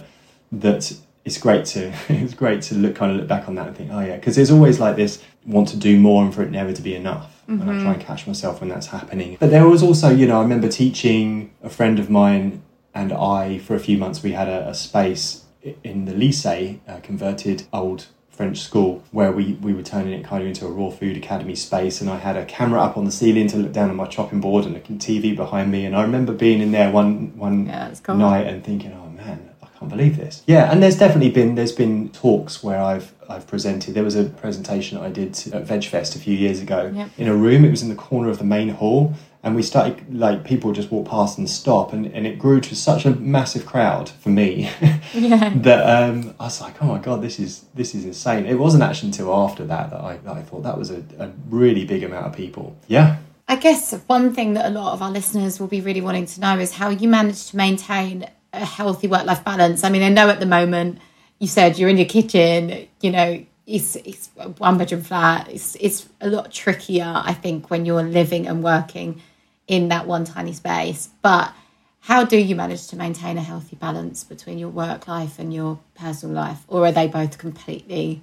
That 0.51 0.93
it's 1.25 1.37
great 1.37 1.65
to 1.67 1.93
it's 2.09 2.33
great 2.33 2.61
to 2.63 2.75
look 2.75 2.95
kind 2.95 3.11
of 3.11 3.17
look 3.17 3.27
back 3.27 3.47
on 3.47 3.55
that 3.55 3.67
and 3.67 3.77
think, 3.77 3.91
oh 3.91 4.01
yeah, 4.01 4.15
because 4.15 4.35
there's 4.35 4.51
always 4.51 4.79
like 4.79 4.95
this 4.95 5.23
want 5.45 5.69
to 5.69 5.77
do 5.77 5.99
more 5.99 6.23
and 6.23 6.33
for 6.33 6.43
it 6.43 6.51
never 6.51 6.73
to 6.73 6.81
be 6.81 6.95
enough. 6.95 7.43
And 7.47 7.63
I 7.63 7.65
try 7.65 7.73
mm-hmm. 7.73 7.87
and 7.93 8.01
catch 8.01 8.27
myself 8.27 8.59
when 8.59 8.69
that's 8.69 8.87
happening. 8.87 9.37
But 9.39 9.49
there 9.49 9.67
was 9.67 9.81
also, 9.81 10.09
you 10.09 10.27
know, 10.27 10.37
I 10.37 10.43
remember 10.43 10.67
teaching 10.67 11.51
a 11.63 11.69
friend 11.69 11.97
of 11.97 12.07
mine 12.07 12.61
and 12.93 13.11
I 13.11 13.57
for 13.57 13.73
a 13.73 13.79
few 13.79 13.97
months. 13.97 14.21
We 14.21 14.33
had 14.33 14.47
a, 14.47 14.69
a 14.69 14.75
space 14.75 15.45
in 15.83 16.05
the 16.05 16.13
lycée, 16.13 16.79
a 16.87 17.01
converted 17.01 17.63
old 17.73 18.05
French 18.39 18.61
school, 18.61 19.03
where 19.11 19.33
we, 19.33 19.51
we 19.61 19.73
were 19.73 19.83
turning 19.83 20.13
it 20.13 20.23
kind 20.23 20.41
of 20.41 20.47
into 20.47 20.65
a 20.65 20.71
raw 20.71 20.89
food 20.89 21.17
academy 21.17 21.55
space. 21.55 21.99
And 21.99 22.09
I 22.09 22.15
had 22.15 22.37
a 22.37 22.45
camera 22.45 22.81
up 22.81 22.95
on 22.95 23.03
the 23.03 23.11
ceiling 23.11 23.49
to 23.49 23.57
look 23.57 23.73
down 23.73 23.89
on 23.89 23.97
my 23.97 24.05
chopping 24.05 24.39
board 24.39 24.63
and 24.63 24.77
a 24.77 24.79
TV 24.79 25.35
behind 25.35 25.69
me. 25.73 25.83
And 25.83 25.93
I 25.93 26.03
remember 26.03 26.31
being 26.31 26.61
in 26.61 26.71
there 26.71 26.89
one 26.89 27.37
one 27.37 27.65
Yeah, 27.65 27.93
cool. 28.01 28.15
night 28.15 28.47
and 28.47 28.63
thinking, 28.63 28.93
oh 28.93 29.09
man, 29.09 29.49
I 29.61 29.67
can't 29.77 29.91
believe 29.91 30.15
this. 30.15 30.41
Yeah, 30.47 30.71
and 30.71 30.81
there's 30.81 30.97
definitely 30.97 31.31
been 31.31 31.55
there's 31.55 31.73
been 31.73 32.11
talks 32.11 32.63
where 32.63 32.81
I've 32.81 33.11
I've 33.27 33.45
presented. 33.45 33.93
There 33.93 34.05
was 34.05 34.15
a 34.15 34.23
presentation 34.23 34.97
I 34.99 35.09
did 35.09 35.31
at 35.51 35.65
VegFest 35.67 36.15
a 36.15 36.19
few 36.19 36.33
years 36.33 36.61
ago 36.61 36.93
Yep. 36.95 37.09
in 37.17 37.27
a 37.27 37.35
room. 37.35 37.65
It 37.65 37.71
was 37.71 37.81
in 37.81 37.89
the 37.89 37.95
corner 37.95 38.29
of 38.29 38.37
the 38.37 38.45
main 38.45 38.69
hall, 38.69 39.15
and 39.41 39.55
we 39.55 39.63
started 39.63 40.13
like 40.13 40.43
people 40.43 40.73
just 40.73 40.91
walk 40.91 41.07
past 41.07 41.37
and 41.37 41.49
stop, 41.49 41.93
and, 41.93 42.05
and 42.07 42.27
it 42.27 42.37
grew 42.37 42.59
to 42.61 42.75
such 42.75 43.05
a 43.05 43.11
massive 43.11 43.65
crowd 43.65 44.09
for 44.09 44.29
me 44.29 44.69
Yeah. 45.13 45.53
that 45.55 46.09
um, 46.09 46.35
I 46.39 46.45
was 46.45 46.61
like, 46.61 46.81
oh 46.81 46.87
my 46.87 46.99
god, 46.99 47.21
this 47.21 47.39
is 47.39 47.65
this 47.73 47.95
is 47.95 48.05
insane. 48.05 48.45
It 48.45 48.59
wasn't 48.59 48.83
actually 48.83 49.09
until 49.09 49.33
after 49.33 49.65
that 49.65 49.89
that 49.91 50.01
I, 50.01 50.17
that 50.17 50.35
I 50.35 50.41
thought 50.41 50.63
that 50.63 50.77
was 50.77 50.91
a, 50.91 51.03
a 51.17 51.31
really 51.49 51.85
big 51.85 52.03
amount 52.03 52.27
of 52.27 52.33
people. 52.33 52.77
Yeah. 52.87 53.17
I 53.47 53.55
guess 53.55 53.93
one 54.05 54.33
thing 54.33 54.53
that 54.53 54.67
a 54.67 54.69
lot 54.69 54.93
of 54.93 55.01
our 55.01 55.09
listeners 55.09 55.59
will 55.59 55.67
be 55.67 55.81
really 55.81 56.01
wanting 56.01 56.27
to 56.27 56.39
know 56.39 56.59
is 56.59 56.73
how 56.73 56.89
you 56.89 57.07
manage 57.07 57.47
to 57.49 57.57
maintain 57.57 58.29
a 58.53 58.63
healthy 58.63 59.07
work 59.07 59.25
life 59.25 59.43
balance. 59.43 59.83
I 59.83 59.89
mean, 59.89 60.03
I 60.03 60.09
know 60.09 60.29
at 60.29 60.39
the 60.39 60.45
moment 60.45 60.99
you 61.39 61.47
said 61.47 61.79
you're 61.79 61.89
in 61.89 61.97
your 61.97 62.07
kitchen, 62.07 62.87
you 63.01 63.11
know, 63.11 63.43
it's, 63.65 63.95
it's 63.97 64.29
one 64.57 64.77
bedroom 64.77 65.01
flat. 65.01 65.47
It's, 65.49 65.75
it's 65.79 66.07
a 66.21 66.29
lot 66.29 66.51
trickier, 66.51 67.11
I 67.25 67.33
think, 67.33 67.71
when 67.71 67.85
you're 67.85 68.03
living 68.03 68.47
and 68.47 68.63
working 68.63 69.21
in 69.69 69.87
that 69.87 70.05
one 70.05 70.25
tiny 70.25 70.51
space. 70.51 71.07
But 71.21 71.53
how 72.01 72.25
do 72.25 72.37
you 72.37 72.55
manage 72.55 72.87
to 72.87 72.97
maintain 72.97 73.37
a 73.37 73.41
healthy 73.41 73.77
balance 73.77 74.25
between 74.25 74.57
your 74.57 74.69
work 74.69 75.07
life 75.07 75.39
and 75.39 75.53
your 75.53 75.79
personal 75.95 76.35
life? 76.35 76.63
Or 76.67 76.85
are 76.85 76.91
they 76.91 77.07
both 77.07 77.37
completely 77.37 78.21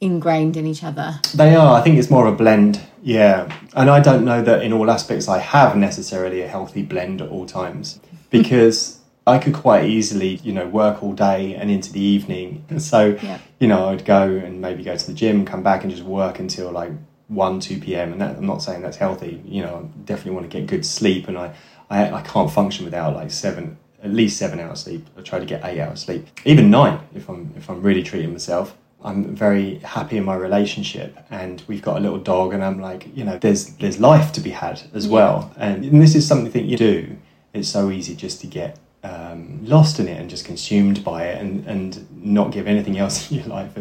ingrained 0.00 0.56
in 0.56 0.66
each 0.66 0.84
other? 0.84 1.20
They 1.34 1.54
are. 1.54 1.78
I 1.78 1.82
think 1.82 1.98
it's 1.98 2.10
more 2.10 2.26
of 2.26 2.34
a 2.34 2.36
blend. 2.36 2.80
Yeah. 3.02 3.50
And 3.74 3.88
I 3.88 4.00
don't 4.00 4.24
know 4.24 4.42
that 4.42 4.62
in 4.62 4.72
all 4.72 4.90
aspects 4.90 5.28
I 5.28 5.38
have 5.38 5.76
necessarily 5.76 6.42
a 6.42 6.48
healthy 6.48 6.82
blend 6.82 7.22
at 7.22 7.28
all 7.30 7.46
times 7.46 8.00
because 8.30 8.98
I 9.28 9.38
could 9.38 9.54
quite 9.54 9.84
easily, 9.84 10.36
you 10.42 10.52
know, 10.52 10.66
work 10.66 11.02
all 11.02 11.12
day 11.12 11.54
and 11.54 11.70
into 11.70 11.92
the 11.92 12.00
evening. 12.00 12.64
And 12.68 12.82
so, 12.92 13.16
Yeah. 13.22 13.38
you 13.60 13.68
know, 13.68 13.88
I'd 13.90 14.04
go 14.04 14.22
and 14.22 14.60
maybe 14.60 14.82
go 14.82 14.96
to 14.96 15.06
the 15.06 15.14
gym, 15.14 15.44
come 15.44 15.62
back 15.62 15.82
and 15.84 15.90
just 15.92 16.02
work 16.02 16.40
until 16.40 16.72
like 16.72 16.90
1, 17.28 17.60
2 17.60 17.80
p.m. 17.80 18.12
And 18.12 18.20
that, 18.20 18.36
I'm 18.36 18.46
not 18.46 18.62
saying 18.62 18.82
that's 18.82 18.96
healthy. 18.96 19.42
You 19.44 19.62
know, 19.62 19.90
I 19.94 19.98
definitely 20.04 20.32
want 20.32 20.50
to 20.50 20.58
get 20.58 20.66
good 20.68 20.86
sleep 20.86 21.28
and 21.28 21.36
I, 21.36 21.54
I, 21.90 22.12
I 22.12 22.22
can't 22.22 22.50
function 22.50 22.84
without 22.84 23.14
like 23.14 23.30
seven, 23.30 23.76
at 24.02 24.10
least 24.10 24.38
seven 24.38 24.60
hours 24.60 24.80
sleep. 24.80 25.06
I 25.16 25.22
try 25.22 25.38
to 25.38 25.46
get 25.46 25.64
eight 25.64 25.80
hours 25.80 26.00
sleep, 26.00 26.26
even 26.44 26.70
nine 26.70 27.00
if 27.14 27.28
I'm 27.28 27.52
if 27.56 27.70
I'm 27.70 27.82
really 27.82 28.02
treating 28.02 28.32
myself. 28.32 28.76
I'm 29.04 29.36
very 29.36 29.78
happy 29.78 30.16
in 30.16 30.24
my 30.24 30.34
relationship, 30.34 31.16
and 31.30 31.62
we've 31.68 31.82
got 31.82 31.98
a 31.98 32.00
little 32.00 32.18
dog, 32.18 32.52
and 32.54 32.64
I'm 32.64 32.80
like, 32.80 33.06
you 33.16 33.24
know, 33.24 33.38
there's 33.38 33.66
there's 33.74 34.00
life 34.00 34.32
to 34.32 34.40
be 34.40 34.50
had 34.50 34.82
as 34.94 35.06
well, 35.06 35.52
and, 35.56 35.84
and 35.84 36.02
this 36.02 36.14
is 36.14 36.26
something 36.26 36.50
that 36.52 36.64
you 36.64 36.76
do. 36.76 37.16
It's 37.52 37.68
so 37.68 37.90
easy 37.90 38.16
just 38.16 38.40
to 38.40 38.46
get 38.46 38.78
um, 39.04 39.64
lost 39.64 40.00
in 40.00 40.08
it 40.08 40.18
and 40.20 40.28
just 40.28 40.44
consumed 40.44 41.04
by 41.04 41.24
it, 41.26 41.40
and 41.40 41.64
and 41.66 42.06
not 42.10 42.50
give 42.50 42.66
anything 42.66 42.98
else 42.98 43.30
in 43.30 43.38
your 43.38 43.46
life 43.46 43.76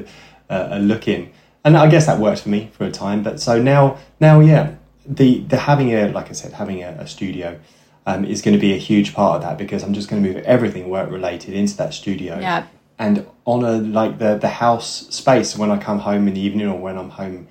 a, 0.50 0.78
a 0.78 0.80
look 0.80 1.08
in. 1.08 1.32
And 1.66 1.76
I 1.76 1.90
guess 1.90 2.06
that 2.06 2.20
worked 2.20 2.42
for 2.42 2.50
me 2.50 2.70
for 2.78 2.86
a 2.86 2.92
time. 2.92 3.24
But 3.24 3.42
so 3.42 3.62
now, 3.62 3.98
now, 4.22 4.40
yeah, 4.40 4.76
the 5.06 5.40
the 5.40 5.58
having 5.58 5.90
a 5.94 6.08
like 6.10 6.30
I 6.30 6.34
said, 6.34 6.54
having 6.54 6.84
a, 6.84 6.90
a 7.00 7.08
studio 7.08 7.60
um, 8.06 8.24
is 8.24 8.42
going 8.42 8.54
to 8.54 8.62
be 8.62 8.74
a 8.74 8.78
huge 8.78 9.14
part 9.14 9.38
of 9.38 9.42
that 9.42 9.58
because 9.58 9.84
I'm 9.84 9.94
just 9.94 10.08
going 10.08 10.24
to 10.24 10.30
move 10.34 10.44
everything 10.46 10.90
work 10.90 11.10
related 11.12 11.54
into 11.54 11.76
that 11.78 11.94
studio. 11.94 12.40
Yeah. 12.40 12.68
And 12.98 13.26
honor 13.46 13.80
like 13.80 14.20
the 14.20 14.38
the 14.38 14.48
house 14.48 15.08
space 15.10 15.58
when 15.58 15.72
I 15.72 15.78
come 15.78 16.00
home 16.00 16.28
in 16.28 16.36
the 16.36 16.40
evening 16.40 16.68
or 16.68 16.80
when 16.80 16.98
I'm 16.98 17.10
home 17.10 17.48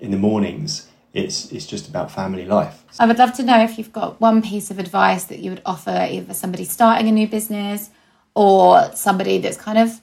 in 0.00 0.10
the 0.10 0.18
mornings. 0.18 0.88
It's 1.12 1.52
it's 1.52 1.66
just 1.66 1.88
about 1.88 2.10
family 2.10 2.44
life. 2.44 2.84
I 2.98 3.06
would 3.06 3.18
love 3.18 3.32
to 3.34 3.42
know 3.42 3.62
if 3.62 3.78
you've 3.78 3.92
got 3.92 4.20
one 4.20 4.42
piece 4.42 4.70
of 4.70 4.78
advice 4.78 5.24
that 5.24 5.38
you 5.38 5.50
would 5.50 5.62
offer 5.64 6.08
either 6.10 6.34
somebody 6.34 6.64
starting 6.64 7.08
a 7.08 7.12
new 7.12 7.28
business 7.28 7.90
or 8.34 8.90
somebody 8.94 9.38
that's 9.38 9.56
kind 9.56 9.78
of, 9.78 10.00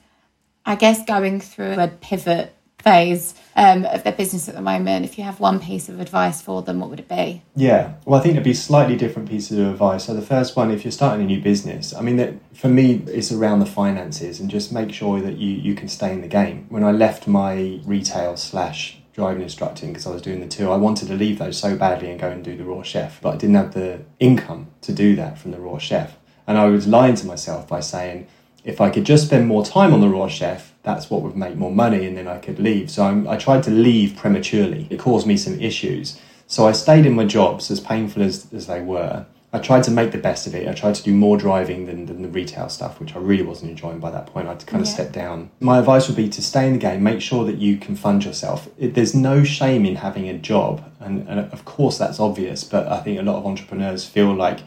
I 0.64 0.74
guess, 0.76 1.04
going 1.04 1.40
through 1.40 1.74
a 1.78 1.88
pivot 1.88 2.55
phase 2.86 3.34
um, 3.56 3.84
of 3.86 4.04
their 4.04 4.12
business 4.12 4.48
at 4.48 4.54
the 4.54 4.62
moment. 4.62 5.04
If 5.04 5.18
you 5.18 5.24
have 5.24 5.40
one 5.40 5.58
piece 5.58 5.88
of 5.88 5.98
advice 5.98 6.40
for 6.40 6.62
them, 6.62 6.78
what 6.78 6.88
would 6.90 7.00
it 7.00 7.08
be? 7.08 7.42
Yeah, 7.56 7.94
well, 8.04 8.20
I 8.20 8.22
think 8.22 8.32
it'd 8.32 8.44
be 8.44 8.54
slightly 8.54 8.96
different 8.96 9.28
pieces 9.28 9.58
of 9.58 9.66
advice. 9.66 10.04
So 10.04 10.14
the 10.14 10.22
first 10.22 10.54
one, 10.54 10.70
if 10.70 10.84
you're 10.84 10.92
starting 10.92 11.24
a 11.24 11.26
new 11.26 11.42
business, 11.42 11.92
I 11.92 12.00
mean, 12.00 12.16
that 12.18 12.34
for 12.54 12.68
me, 12.68 13.02
it's 13.08 13.32
around 13.32 13.58
the 13.58 13.66
finances 13.66 14.38
and 14.38 14.48
just 14.48 14.72
make 14.72 14.92
sure 14.92 15.20
that 15.20 15.36
you 15.36 15.50
you 15.50 15.74
can 15.74 15.88
stay 15.88 16.12
in 16.12 16.20
the 16.20 16.28
game. 16.28 16.66
When 16.68 16.84
I 16.84 16.92
left 16.92 17.26
my 17.26 17.80
retail 17.84 18.36
slash 18.36 18.98
driving 19.16 19.42
instructing 19.42 19.88
because 19.88 20.06
I 20.06 20.10
was 20.10 20.20
doing 20.20 20.40
the 20.40 20.46
two. 20.46 20.70
I 20.70 20.76
wanted 20.76 21.08
to 21.08 21.14
leave 21.14 21.38
those 21.38 21.58
so 21.58 21.74
badly 21.74 22.10
and 22.10 22.20
go 22.20 22.28
and 22.28 22.44
do 22.44 22.54
the 22.54 22.64
raw 22.64 22.82
chef, 22.82 23.18
but 23.22 23.34
I 23.34 23.36
didn't 23.38 23.56
have 23.56 23.72
the 23.72 24.02
income 24.20 24.66
to 24.82 24.92
do 24.92 25.16
that 25.16 25.38
from 25.38 25.52
the 25.52 25.58
raw 25.58 25.78
chef. 25.78 26.18
And 26.46 26.58
I 26.58 26.66
was 26.66 26.86
lying 26.86 27.14
to 27.16 27.26
myself 27.26 27.66
by 27.66 27.80
saying, 27.80 28.26
if 28.62 28.78
I 28.78 28.90
could 28.90 29.04
just 29.04 29.26
spend 29.26 29.46
more 29.46 29.64
time 29.64 29.94
on 29.94 30.02
the 30.02 30.08
raw 30.10 30.28
chef, 30.28 30.74
that's 30.86 31.10
what 31.10 31.20
would 31.22 31.36
make 31.36 31.56
more 31.56 31.72
money 31.72 32.06
and 32.06 32.16
then 32.16 32.28
I 32.28 32.38
could 32.38 32.60
leave. 32.60 32.90
So 32.92 33.02
I'm, 33.04 33.26
I 33.28 33.36
tried 33.36 33.64
to 33.64 33.70
leave 33.70 34.14
prematurely. 34.16 34.86
It 34.88 35.00
caused 35.00 35.26
me 35.26 35.36
some 35.36 35.60
issues. 35.60 36.18
So 36.46 36.68
I 36.68 36.72
stayed 36.72 37.04
in 37.06 37.14
my 37.14 37.24
jobs, 37.24 37.72
as 37.72 37.80
painful 37.80 38.22
as, 38.22 38.46
as 38.54 38.68
they 38.68 38.80
were. 38.80 39.26
I 39.52 39.58
tried 39.58 39.82
to 39.84 39.90
make 39.90 40.12
the 40.12 40.18
best 40.18 40.46
of 40.46 40.54
it. 40.54 40.68
I 40.68 40.74
tried 40.74 40.94
to 40.94 41.02
do 41.02 41.12
more 41.12 41.36
driving 41.36 41.86
than, 41.86 42.06
than 42.06 42.22
the 42.22 42.28
retail 42.28 42.68
stuff, 42.68 43.00
which 43.00 43.16
I 43.16 43.18
really 43.18 43.42
wasn't 43.42 43.72
enjoying 43.72 43.98
by 43.98 44.12
that 44.12 44.26
point. 44.26 44.46
I 44.46 44.50
had 44.50 44.60
to 44.60 44.66
kind 44.66 44.80
of 44.80 44.86
Yeah. 44.86 44.94
step 44.94 45.12
down. 45.12 45.50
My 45.58 45.80
advice 45.80 46.06
would 46.06 46.16
be 46.16 46.28
to 46.28 46.40
stay 46.40 46.68
in 46.68 46.74
the 46.74 46.78
game, 46.78 47.02
make 47.02 47.20
sure 47.20 47.44
that 47.46 47.56
you 47.56 47.78
can 47.78 47.96
fund 47.96 48.24
yourself. 48.24 48.68
It, 48.78 48.94
there's 48.94 49.14
no 49.14 49.42
shame 49.42 49.84
in 49.84 49.96
having 49.96 50.28
a 50.28 50.38
job, 50.38 50.84
and, 51.00 51.26
and 51.28 51.40
of 51.52 51.64
course 51.64 51.98
that's 51.98 52.20
obvious, 52.20 52.62
but 52.62 52.86
I 52.86 53.00
think 53.00 53.18
a 53.18 53.22
lot 53.22 53.36
of 53.38 53.44
entrepreneurs 53.46 54.04
feel 54.04 54.32
like 54.32 54.60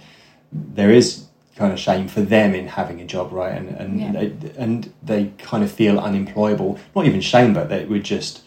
there 0.52 0.92
is 0.92 1.28
kind 1.60 1.74
of 1.74 1.80
shame 1.80 2.08
for 2.08 2.22
them 2.22 2.56
in 2.56 2.68
having 2.68 3.02
a 3.02 3.06
job, 3.06 3.32
right? 3.34 3.54
And 3.60 3.68
and 3.82 4.00
Yeah. 4.00 4.12
they, 4.14 4.28
and 4.58 4.92
they 5.04 5.32
kind 5.38 5.64
of 5.64 5.70
feel 5.72 6.00
unemployable. 6.00 6.80
Not 6.96 7.06
even 7.06 7.22
shame, 7.22 7.54
but 7.54 7.68
they 7.70 7.84
would 7.86 8.04
just 8.04 8.42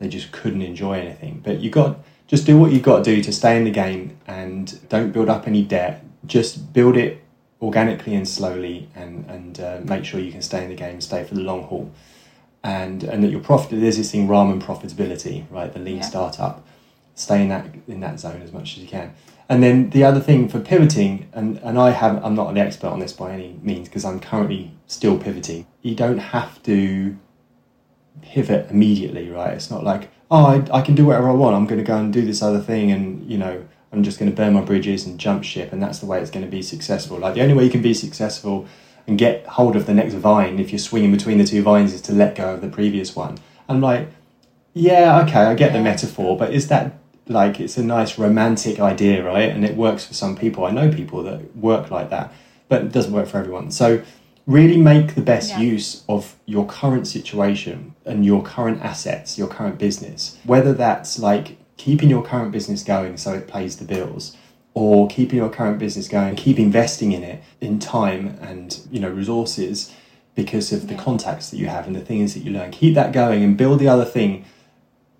they 0.00 0.08
just 0.08 0.32
couldn't 0.32 0.62
enjoy 0.62 0.94
anything. 0.98 1.40
But 1.44 1.60
you 1.60 1.70
got 1.70 2.00
just 2.26 2.44
do 2.44 2.58
what 2.58 2.72
you've 2.72 2.82
got 2.82 2.98
to 3.04 3.14
do 3.14 3.22
to 3.22 3.32
stay 3.32 3.56
in 3.56 3.64
the 3.64 3.70
game 3.70 4.18
and 4.26 4.64
don't 4.88 5.12
build 5.12 5.28
up 5.28 5.46
any 5.46 5.62
debt. 5.62 6.04
Just 6.26 6.72
build 6.72 6.96
it 6.96 7.22
organically 7.62 8.14
and 8.16 8.28
slowly, 8.28 8.88
and 8.96 9.24
and 9.28 9.60
uh, 9.60 9.78
make 9.84 10.04
sure 10.04 10.18
you 10.20 10.32
can 10.32 10.42
stay 10.42 10.62
in 10.64 10.68
the 10.68 10.74
game, 10.84 11.00
stay 11.00 11.22
for 11.24 11.34
the 11.36 11.40
long 11.50 11.62
haul, 11.70 11.88
and 12.64 13.04
and 13.04 13.22
that 13.22 13.30
your 13.30 13.40
profit. 13.40 13.80
There's 13.80 13.96
this 13.96 14.10
thing 14.10 14.26
ramen 14.26 14.60
profitability, 14.60 15.44
right? 15.50 15.72
The 15.72 15.78
lean 15.78 15.98
Yeah. 15.98 16.02
startup. 16.12 16.66
Stay 17.14 17.40
in 17.42 17.48
that 17.48 17.64
in 17.88 18.00
that 18.00 18.18
zone 18.20 18.42
as 18.42 18.52
much 18.52 18.68
as 18.76 18.78
you 18.82 18.88
can. 18.88 19.08
And 19.48 19.62
then 19.62 19.90
the 19.90 20.02
other 20.02 20.20
thing 20.20 20.48
for 20.48 20.58
pivoting, 20.58 21.28
and, 21.32 21.58
and 21.58 21.78
I 21.78 21.90
have 21.90 22.24
I'm 22.24 22.34
not 22.34 22.50
an 22.50 22.58
expert 22.58 22.88
on 22.88 22.98
this 22.98 23.12
by 23.12 23.32
any 23.32 23.58
means 23.62 23.88
because 23.88 24.04
I'm 24.04 24.18
currently 24.18 24.72
still 24.86 25.18
pivoting. 25.18 25.66
You 25.82 25.94
don't 25.94 26.18
have 26.18 26.62
to 26.64 27.16
pivot 28.22 28.70
immediately, 28.70 29.30
right? 29.30 29.54
It's 29.54 29.70
not 29.70 29.84
like, 29.84 30.10
oh, 30.30 30.46
I, 30.46 30.78
I 30.78 30.80
can 30.82 30.96
do 30.96 31.06
whatever 31.06 31.28
I 31.28 31.32
want. 31.32 31.54
I'm 31.54 31.66
going 31.66 31.78
to 31.78 31.84
go 31.84 31.96
and 31.96 32.12
do 32.12 32.24
this 32.24 32.42
other 32.42 32.60
thing, 32.60 32.90
and 32.90 33.30
you 33.30 33.38
know, 33.38 33.64
I'm 33.92 34.02
just 34.02 34.18
going 34.18 34.30
to 34.30 34.36
burn 34.36 34.52
my 34.52 34.62
bridges 34.62 35.06
and 35.06 35.18
jump 35.18 35.44
ship, 35.44 35.72
and 35.72 35.80
that's 35.80 36.00
the 36.00 36.06
way 36.06 36.20
it's 36.20 36.30
going 36.30 36.44
to 36.44 36.50
be 36.50 36.62
successful. 36.62 37.18
Like 37.18 37.34
the 37.34 37.42
only 37.42 37.54
way 37.54 37.64
you 37.64 37.70
can 37.70 37.82
be 37.82 37.94
successful 37.94 38.66
and 39.06 39.16
get 39.16 39.46
hold 39.46 39.76
of 39.76 39.86
the 39.86 39.94
next 39.94 40.14
vine 40.14 40.58
if 40.58 40.72
you're 40.72 40.80
swinging 40.80 41.12
between 41.12 41.38
the 41.38 41.44
two 41.44 41.62
vines 41.62 41.92
is 41.92 42.02
to 42.02 42.12
let 42.12 42.34
go 42.34 42.54
of 42.54 42.60
the 42.60 42.68
previous 42.68 43.14
one. 43.14 43.38
I'm 43.68 43.80
like, 43.80 44.08
yeah, 44.74 45.22
okay, 45.22 45.40
I 45.40 45.54
get 45.54 45.72
the 45.72 45.80
metaphor, 45.80 46.36
but 46.36 46.52
is 46.52 46.66
that 46.68 46.98
like 47.28 47.60
it's 47.60 47.76
a 47.76 47.82
nice 47.82 48.18
romantic 48.18 48.78
idea, 48.80 49.24
right? 49.24 49.48
And 49.48 49.64
it 49.64 49.76
works 49.76 50.04
for 50.06 50.14
some 50.14 50.36
people. 50.36 50.64
I 50.64 50.70
know 50.70 50.90
people 50.90 51.22
that 51.24 51.56
work 51.56 51.90
like 51.90 52.10
that, 52.10 52.32
but 52.68 52.82
it 52.82 52.92
doesn't 52.92 53.12
work 53.12 53.28
for 53.28 53.38
everyone. 53.38 53.70
So 53.70 54.02
really 54.46 54.76
make 54.76 55.16
the 55.16 55.22
best 55.22 55.50
Yeah. 55.50 55.60
use 55.60 56.02
of 56.08 56.36
your 56.46 56.66
current 56.66 57.06
situation 57.08 57.94
and 58.04 58.24
your 58.24 58.42
current 58.42 58.80
assets, 58.82 59.36
your 59.36 59.48
current 59.48 59.76
business. 59.78 60.36
Whether 60.44 60.72
that's 60.72 61.18
like 61.18 61.56
keeping 61.76 62.08
your 62.08 62.22
current 62.22 62.52
business 62.52 62.82
going 62.84 63.16
so 63.16 63.34
it 63.34 63.48
pays 63.48 63.76
the 63.76 63.84
bills 63.84 64.36
or 64.72 65.08
keeping 65.08 65.38
your 65.38 65.48
current 65.48 65.78
business 65.78 66.06
going, 66.06 66.36
keep 66.36 66.58
investing 66.58 67.10
in 67.12 67.24
it 67.24 67.42
in 67.60 67.78
time 67.80 68.38
and, 68.40 68.78
you 68.90 69.00
know, 69.00 69.08
resources 69.10 69.90
because 70.36 70.70
of 70.72 70.86
the 70.86 70.94
contacts 70.94 71.50
that 71.50 71.56
you 71.56 71.66
have 71.66 71.86
and 71.86 71.96
the 71.96 72.00
things 72.00 72.34
that 72.34 72.40
you 72.44 72.52
learn. 72.52 72.70
Keep 72.70 72.94
that 72.94 73.12
going 73.12 73.42
and 73.42 73.56
build 73.56 73.80
the 73.80 73.88
other 73.88 74.04
thing 74.04 74.44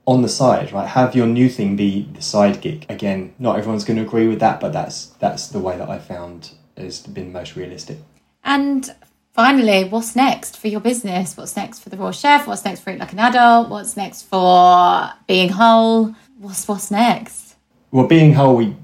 on 0.07 0.23
the 0.23 0.29
side, 0.29 0.73
right? 0.73 0.87
Have 0.87 1.15
your 1.15 1.27
new 1.27 1.49
thing 1.49 1.77
be 1.77 2.09
the 2.15 2.23
side 2.23 2.61
gig. 2.61 2.87
Again, 2.89 3.35
not 3.39 3.59
everyone's 3.59 3.85
going 3.85 3.99
to 3.99 4.05
agree 4.05 4.29
with 4.29 4.41
that, 4.41 4.61
but 4.61 4.73
that's 4.73 5.07
that's 5.19 5.49
the 5.49 5.59
way 5.59 5.77
that 5.77 5.89
I 5.89 5.99
found 5.99 6.53
has 6.77 7.01
been 7.01 7.33
most 7.33 7.57
realistic. 7.57 7.99
And 8.45 8.95
finally, 9.33 9.85
what's 9.85 10.15
next 10.15 10.57
for 10.57 10.69
your 10.69 10.81
business? 10.81 11.37
What's 11.37 11.57
next 11.57 11.81
for 11.81 11.91
the 11.91 11.97
Raw 11.97 12.13
Chef? 12.13 12.47
What's 12.47 12.65
next 12.65 12.81
for 12.81 12.91
Eat 12.91 13.01
Like 13.01 13.13
an 13.13 13.19
Adult? 13.19 13.69
What's 13.69 13.97
next 13.97 14.23
for 14.23 15.11
Being 15.27 15.49
Whole? 15.51 16.15
What's 16.39 16.69
what's 16.69 16.91
next? 16.91 17.57
Well, 17.91 18.07
being 18.07 18.35
whole, 18.35 18.57
we 18.57 18.77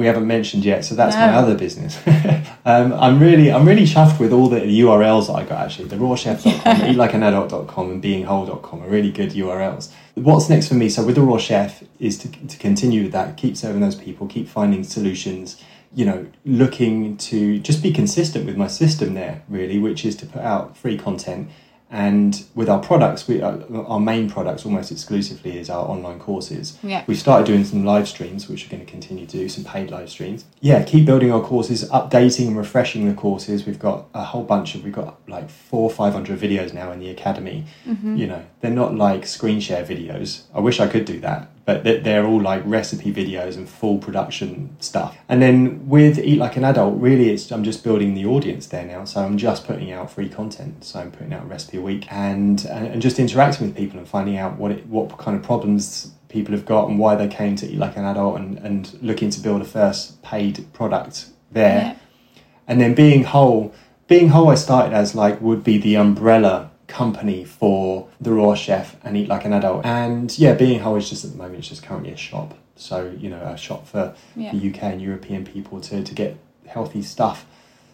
we 0.00 0.06
haven't 0.06 0.26
mentioned 0.26 0.64
yet, 0.64 0.82
so 0.82 0.94
that's 0.94 1.14
my 1.14 1.28
other 1.28 1.54
business. 1.54 2.00
um, 2.64 2.94
I'm 2.94 3.20
really 3.20 3.52
I'm 3.52 3.68
really 3.68 3.84
chuffed 3.84 4.18
with 4.18 4.32
all 4.32 4.48
the 4.48 4.60
URLs 4.60 5.26
that 5.26 5.34
I 5.34 5.44
got 5.44 5.66
actually. 5.66 5.88
The 5.88 5.96
rawchef.com, 5.96 6.76
eatlikeanadult.com, 6.88 7.90
and 7.90 8.02
beingwhole.com 8.02 8.82
are 8.82 8.88
really 8.88 9.12
good 9.12 9.32
URLs. 9.32 9.92
What's 10.14 10.48
next 10.48 10.68
for 10.68 10.74
me? 10.74 10.88
So 10.88 11.04
with 11.04 11.16
the 11.16 11.20
raw 11.20 11.36
chef 11.36 11.84
is 11.98 12.16
to 12.20 12.28
to 12.30 12.56
continue 12.56 13.02
with 13.02 13.12
that, 13.12 13.36
keep 13.36 13.58
serving 13.58 13.82
those 13.82 13.94
people, 13.94 14.26
keep 14.26 14.48
finding 14.48 14.84
solutions. 14.84 15.62
You 15.94 16.06
know, 16.06 16.26
looking 16.46 17.18
to 17.28 17.58
just 17.58 17.82
be 17.82 17.92
consistent 17.92 18.46
with 18.46 18.56
my 18.56 18.68
system 18.68 19.12
there, 19.12 19.42
really, 19.50 19.78
which 19.78 20.06
is 20.06 20.16
to 20.16 20.24
put 20.26 20.40
out 20.40 20.78
free 20.78 20.96
content. 20.96 21.50
And 21.92 22.44
with 22.54 22.68
our 22.68 22.78
products, 22.78 23.26
we 23.26 23.42
uh, 23.42 23.58
our 23.86 23.98
main 23.98 24.30
products 24.30 24.64
almost 24.64 24.92
exclusively 24.92 25.58
is 25.58 25.68
our 25.68 25.84
online 25.88 26.20
courses. 26.20 26.78
Yeah. 26.84 27.04
We 27.08 27.16
started 27.16 27.46
doing 27.46 27.64
some 27.64 27.84
live 27.84 28.06
streams, 28.06 28.48
which 28.48 28.64
we're 28.64 28.70
going 28.70 28.86
to 28.86 28.90
continue 28.90 29.26
to 29.26 29.36
do, 29.36 29.48
some 29.48 29.64
paid 29.64 29.90
live 29.90 30.08
streams. 30.08 30.44
Yeah, 30.60 30.84
keep 30.84 31.04
building 31.04 31.32
our 31.32 31.42
courses, 31.42 31.88
updating 31.90 32.48
and 32.48 32.56
refreshing 32.56 33.08
the 33.08 33.14
courses. 33.14 33.66
We've 33.66 33.78
got 33.78 34.06
a 34.14 34.22
whole 34.22 34.44
bunch 34.44 34.76
of, 34.76 34.84
we've 34.84 34.92
got 34.92 35.18
like 35.28 35.50
four, 35.50 35.90
500 35.90 36.38
videos 36.38 36.72
now 36.72 36.92
in 36.92 37.00
the 37.00 37.10
academy. 37.10 37.64
You 38.16 38.26
know, 38.28 38.44
they're 38.60 38.70
not 38.70 38.94
like 38.94 39.26
screen 39.26 39.58
share 39.58 39.84
videos. 39.84 40.42
I 40.54 40.60
wish 40.60 40.78
I 40.78 40.86
could 40.86 41.04
do 41.04 41.18
that, 41.20 41.50
but 41.64 41.84
they're, 41.84 42.00
they're 42.00 42.26
all 42.26 42.40
like 42.40 42.62
recipe 42.64 43.12
videos 43.12 43.56
and 43.56 43.68
full 43.68 43.98
production 43.98 44.76
stuff. 44.80 45.16
And 45.28 45.40
then 45.40 45.88
with 45.88 46.18
Eat 46.18 46.38
Like 46.38 46.56
an 46.56 46.64
Adult, 46.64 47.00
really, 47.00 47.30
it's 47.30 47.50
I'm 47.50 47.64
just 47.64 47.84
building 47.84 48.14
the 48.14 48.26
audience 48.26 48.66
there 48.66 48.84
now. 48.84 49.04
So 49.04 49.20
I'm 49.20 49.38
just 49.38 49.66
putting 49.66 49.92
out 49.92 50.10
free 50.10 50.28
content. 50.28 50.84
So 50.84 51.00
I'm 51.00 51.10
putting 51.10 51.32
out 51.32 51.42
a 51.42 51.46
recipe 51.46 51.78
a 51.78 51.80
week 51.80 52.10
and, 52.10 52.64
and, 52.64 52.86
and 52.86 53.02
just 53.02 53.18
interacting 53.18 53.68
with 53.68 53.76
people 53.76 53.98
and 53.98 54.08
finding 54.08 54.36
out 54.36 54.58
what 54.58 54.72
it, 54.72 54.86
what 54.86 55.16
kind 55.18 55.36
of 55.36 55.42
problems 55.42 56.12
people 56.28 56.54
have 56.54 56.64
got 56.64 56.88
and 56.88 56.98
why 56.98 57.14
they 57.14 57.28
came 57.28 57.56
to 57.56 57.66
Eat 57.66 57.78
Like 57.78 57.96
an 57.96 58.04
Adult 58.04 58.38
and, 58.38 58.58
and 58.58 58.98
looking 59.02 59.30
to 59.30 59.40
build 59.40 59.60
a 59.60 59.64
first 59.64 60.22
paid 60.22 60.72
product 60.72 61.26
there. 61.50 61.80
Yeah. 61.80 61.96
And 62.66 62.80
then 62.80 62.94
being 62.94 63.24
whole, 63.24 63.74
being 64.06 64.28
whole, 64.28 64.48
I 64.48 64.54
started 64.54 64.94
as 64.94 65.14
like 65.14 65.40
would 65.40 65.62
be 65.64 65.76
the 65.78 65.96
umbrella 65.96 66.69
company 66.90 67.44
for 67.44 68.08
the 68.20 68.32
raw 68.32 68.54
chef 68.54 68.96
and 69.02 69.16
eat 69.16 69.28
like 69.28 69.44
an 69.46 69.52
adult. 69.54 69.86
And 69.86 70.36
yeah, 70.38 70.52
being 70.54 70.80
whole 70.80 70.96
is 70.96 71.08
just 71.08 71.24
at 71.24 71.30
the 71.32 71.38
moment, 71.38 71.60
it's 71.60 71.68
just 71.68 71.82
currently 71.82 72.10
a 72.12 72.16
shop. 72.16 72.54
So, 72.76 73.14
you 73.18 73.30
know, 73.30 73.40
a 73.42 73.56
shop 73.56 73.86
for 73.86 74.14
Yeah. 74.36 74.52
the 74.52 74.70
UK 74.70 74.82
and 74.84 75.00
European 75.00 75.44
people 75.44 75.80
to, 75.82 76.02
to 76.02 76.14
get 76.14 76.36
healthy 76.66 77.02
stuff, 77.02 77.46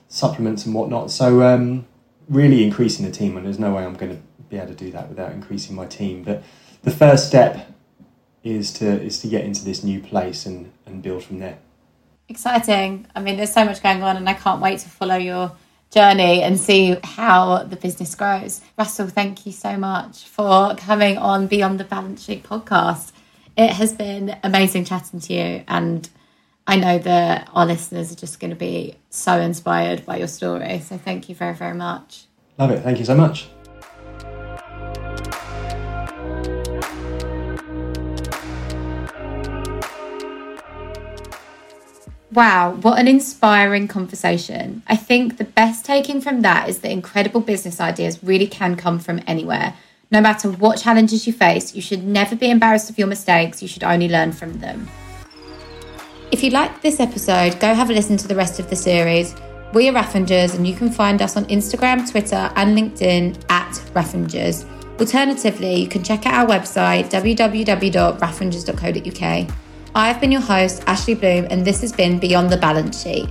supplements 0.09 0.64
and 0.66 0.74
whatnot. 0.74 1.11
So, 1.11 1.42
um, 1.42 1.87
really 2.28 2.64
increasing 2.64 3.04
the 3.04 3.12
team, 3.12 3.37
and 3.37 3.46
there's 3.46 3.59
no 3.59 3.72
way 3.74 3.85
I'm 3.85 3.94
going 3.94 4.16
to 4.16 4.22
be 4.48 4.56
able 4.56 4.68
to 4.68 4.74
do 4.74 4.90
that 4.92 5.09
without 5.09 5.32
increasing 5.32 5.76
my 5.76 5.87
team. 5.87 6.22
But 6.22 6.42
the 6.82 6.90
first 6.90 7.26
step 7.28 7.68
is 8.42 8.72
to 8.74 8.87
is 9.02 9.20
to 9.20 9.28
get 9.28 9.44
into 9.44 9.64
this 9.64 9.82
new 9.82 10.00
place 10.00 10.46
and, 10.46 10.72
and 10.87 11.02
build 11.02 11.24
from 11.24 11.38
there. 11.40 11.59
Exciting. 12.28 13.06
I 13.14 13.20
mean, 13.20 13.37
there's 13.37 13.52
so 13.52 13.64
much 13.64 13.82
going 13.82 14.02
on, 14.02 14.16
and 14.16 14.28
I 14.28 14.35
can't 14.35 14.61
wait 14.61 14.80
to 14.80 14.88
follow 14.88 15.16
your 15.16 15.52
journey 15.90 16.42
and 16.42 16.59
see 16.59 16.96
how 17.03 17.62
the 17.62 17.77
business 17.77 18.14
grows. 18.14 18.61
Russell, 18.79 19.09
thank 19.09 19.46
you 19.46 19.53
so 19.53 19.77
much 19.77 20.25
for 20.25 20.75
coming 20.77 21.16
on 21.18 21.46
Beyond 21.46 21.81
the 21.81 21.85
Balance 21.85 22.25
Sheet 22.25 22.42
podcast. 22.42 23.12
It 23.57 23.70
has 23.70 23.92
been 23.92 24.37
amazing 24.42 24.85
chatting 24.85 25.20
to 25.20 25.33
you, 25.33 25.64
and 25.66 26.09
I 26.66 26.77
know 26.77 26.99
that 26.99 27.49
our 27.55 27.64
listeners 27.64 28.12
are 28.12 28.16
just 28.16 28.40
going 28.40 28.51
to 28.51 28.57
be 28.57 28.96
so 29.09 29.40
inspired 29.40 30.05
by 30.05 30.18
your 30.18 30.29
story. 30.29 30.81
So 30.81 30.99
thank 30.99 31.29
you 31.29 31.35
very, 31.35 31.55
very 31.55 31.75
much. 31.75 32.27
Love 32.59 32.70
it. 32.72 32.83
Thank 32.83 32.99
you 32.99 33.05
so 33.05 33.14
much. 33.14 33.49
Wow, 42.37 42.77
what 42.83 42.99
an 42.99 43.09
inspiring 43.09 43.88
conversation. 43.88 44.83
I 44.87 44.94
think 44.94 45.38
the 45.38 45.44
best 45.44 45.87
taking 45.87 46.20
from 46.20 46.42
that 46.42 46.68
is 46.68 46.81
that 46.81 46.90
incredible 46.90 47.40
business 47.40 47.81
ideas 47.81 48.22
really 48.22 48.46
can 48.46 48.77
come 48.77 48.99
from 48.99 49.22
anywhere. 49.27 49.72
No 50.11 50.20
matter 50.20 50.51
what 50.51 50.79
challenges 50.79 51.27
you 51.27 51.33
face, 51.33 51.75
you 51.75 51.81
should 51.81 52.05
never 52.05 52.37
be 52.37 52.51
embarrassed 52.51 52.90
of 52.90 52.99
your 52.99 53.09
mistakes, 53.09 53.62
you 53.62 53.68
should 53.68 53.85
only 53.85 54.07
learn 54.07 54.33
from 54.33 54.59
them. 54.59 54.87
If 56.31 56.44
you 56.44 56.51
liked 56.51 56.83
this 56.83 57.01
episode, 57.01 57.59
go 57.59 57.72
have 57.72 57.88
a 57.88 57.94
listen 57.94 58.18
to 58.18 58.29
the 58.29 58.37
rest 58.37 58.61
of 58.61 58.68
the 58.68 58.77
series. 58.77 59.35
We 59.72 59.88
are 59.88 59.94
Raffingers, 59.94 60.55
and 60.55 60.68
you 60.68 60.77
can 60.77 60.90
find 60.90 61.22
us 61.22 61.38
on 61.38 61.46
Instagram, 61.46 62.07
Twitter, 62.11 62.53
and 62.55 62.77
LinkedIn 62.77 63.46
at 63.49 63.72
Raffingers. 63.94 64.66
Alternatively, 65.01 65.77
you 65.77 65.88
can 65.88 66.05
check 66.05 66.27
out 66.27 66.35
our 66.35 66.44
website, 66.55 67.11
www.raffingers.co.uk. 67.11 69.65
I 69.96 70.09
have 70.09 70.20
been 70.20 70.30
your 70.30 70.42
host, 70.42 70.82
Ashley 70.87 71.14
Bloom, 71.14 71.46
and 71.48 71.66
this 71.66 71.80
has 71.80 71.90
been 71.90 72.18
Beyond 72.18 72.50
the 72.50 72.59
Balance 72.59 73.02
Sheet. 73.02 73.30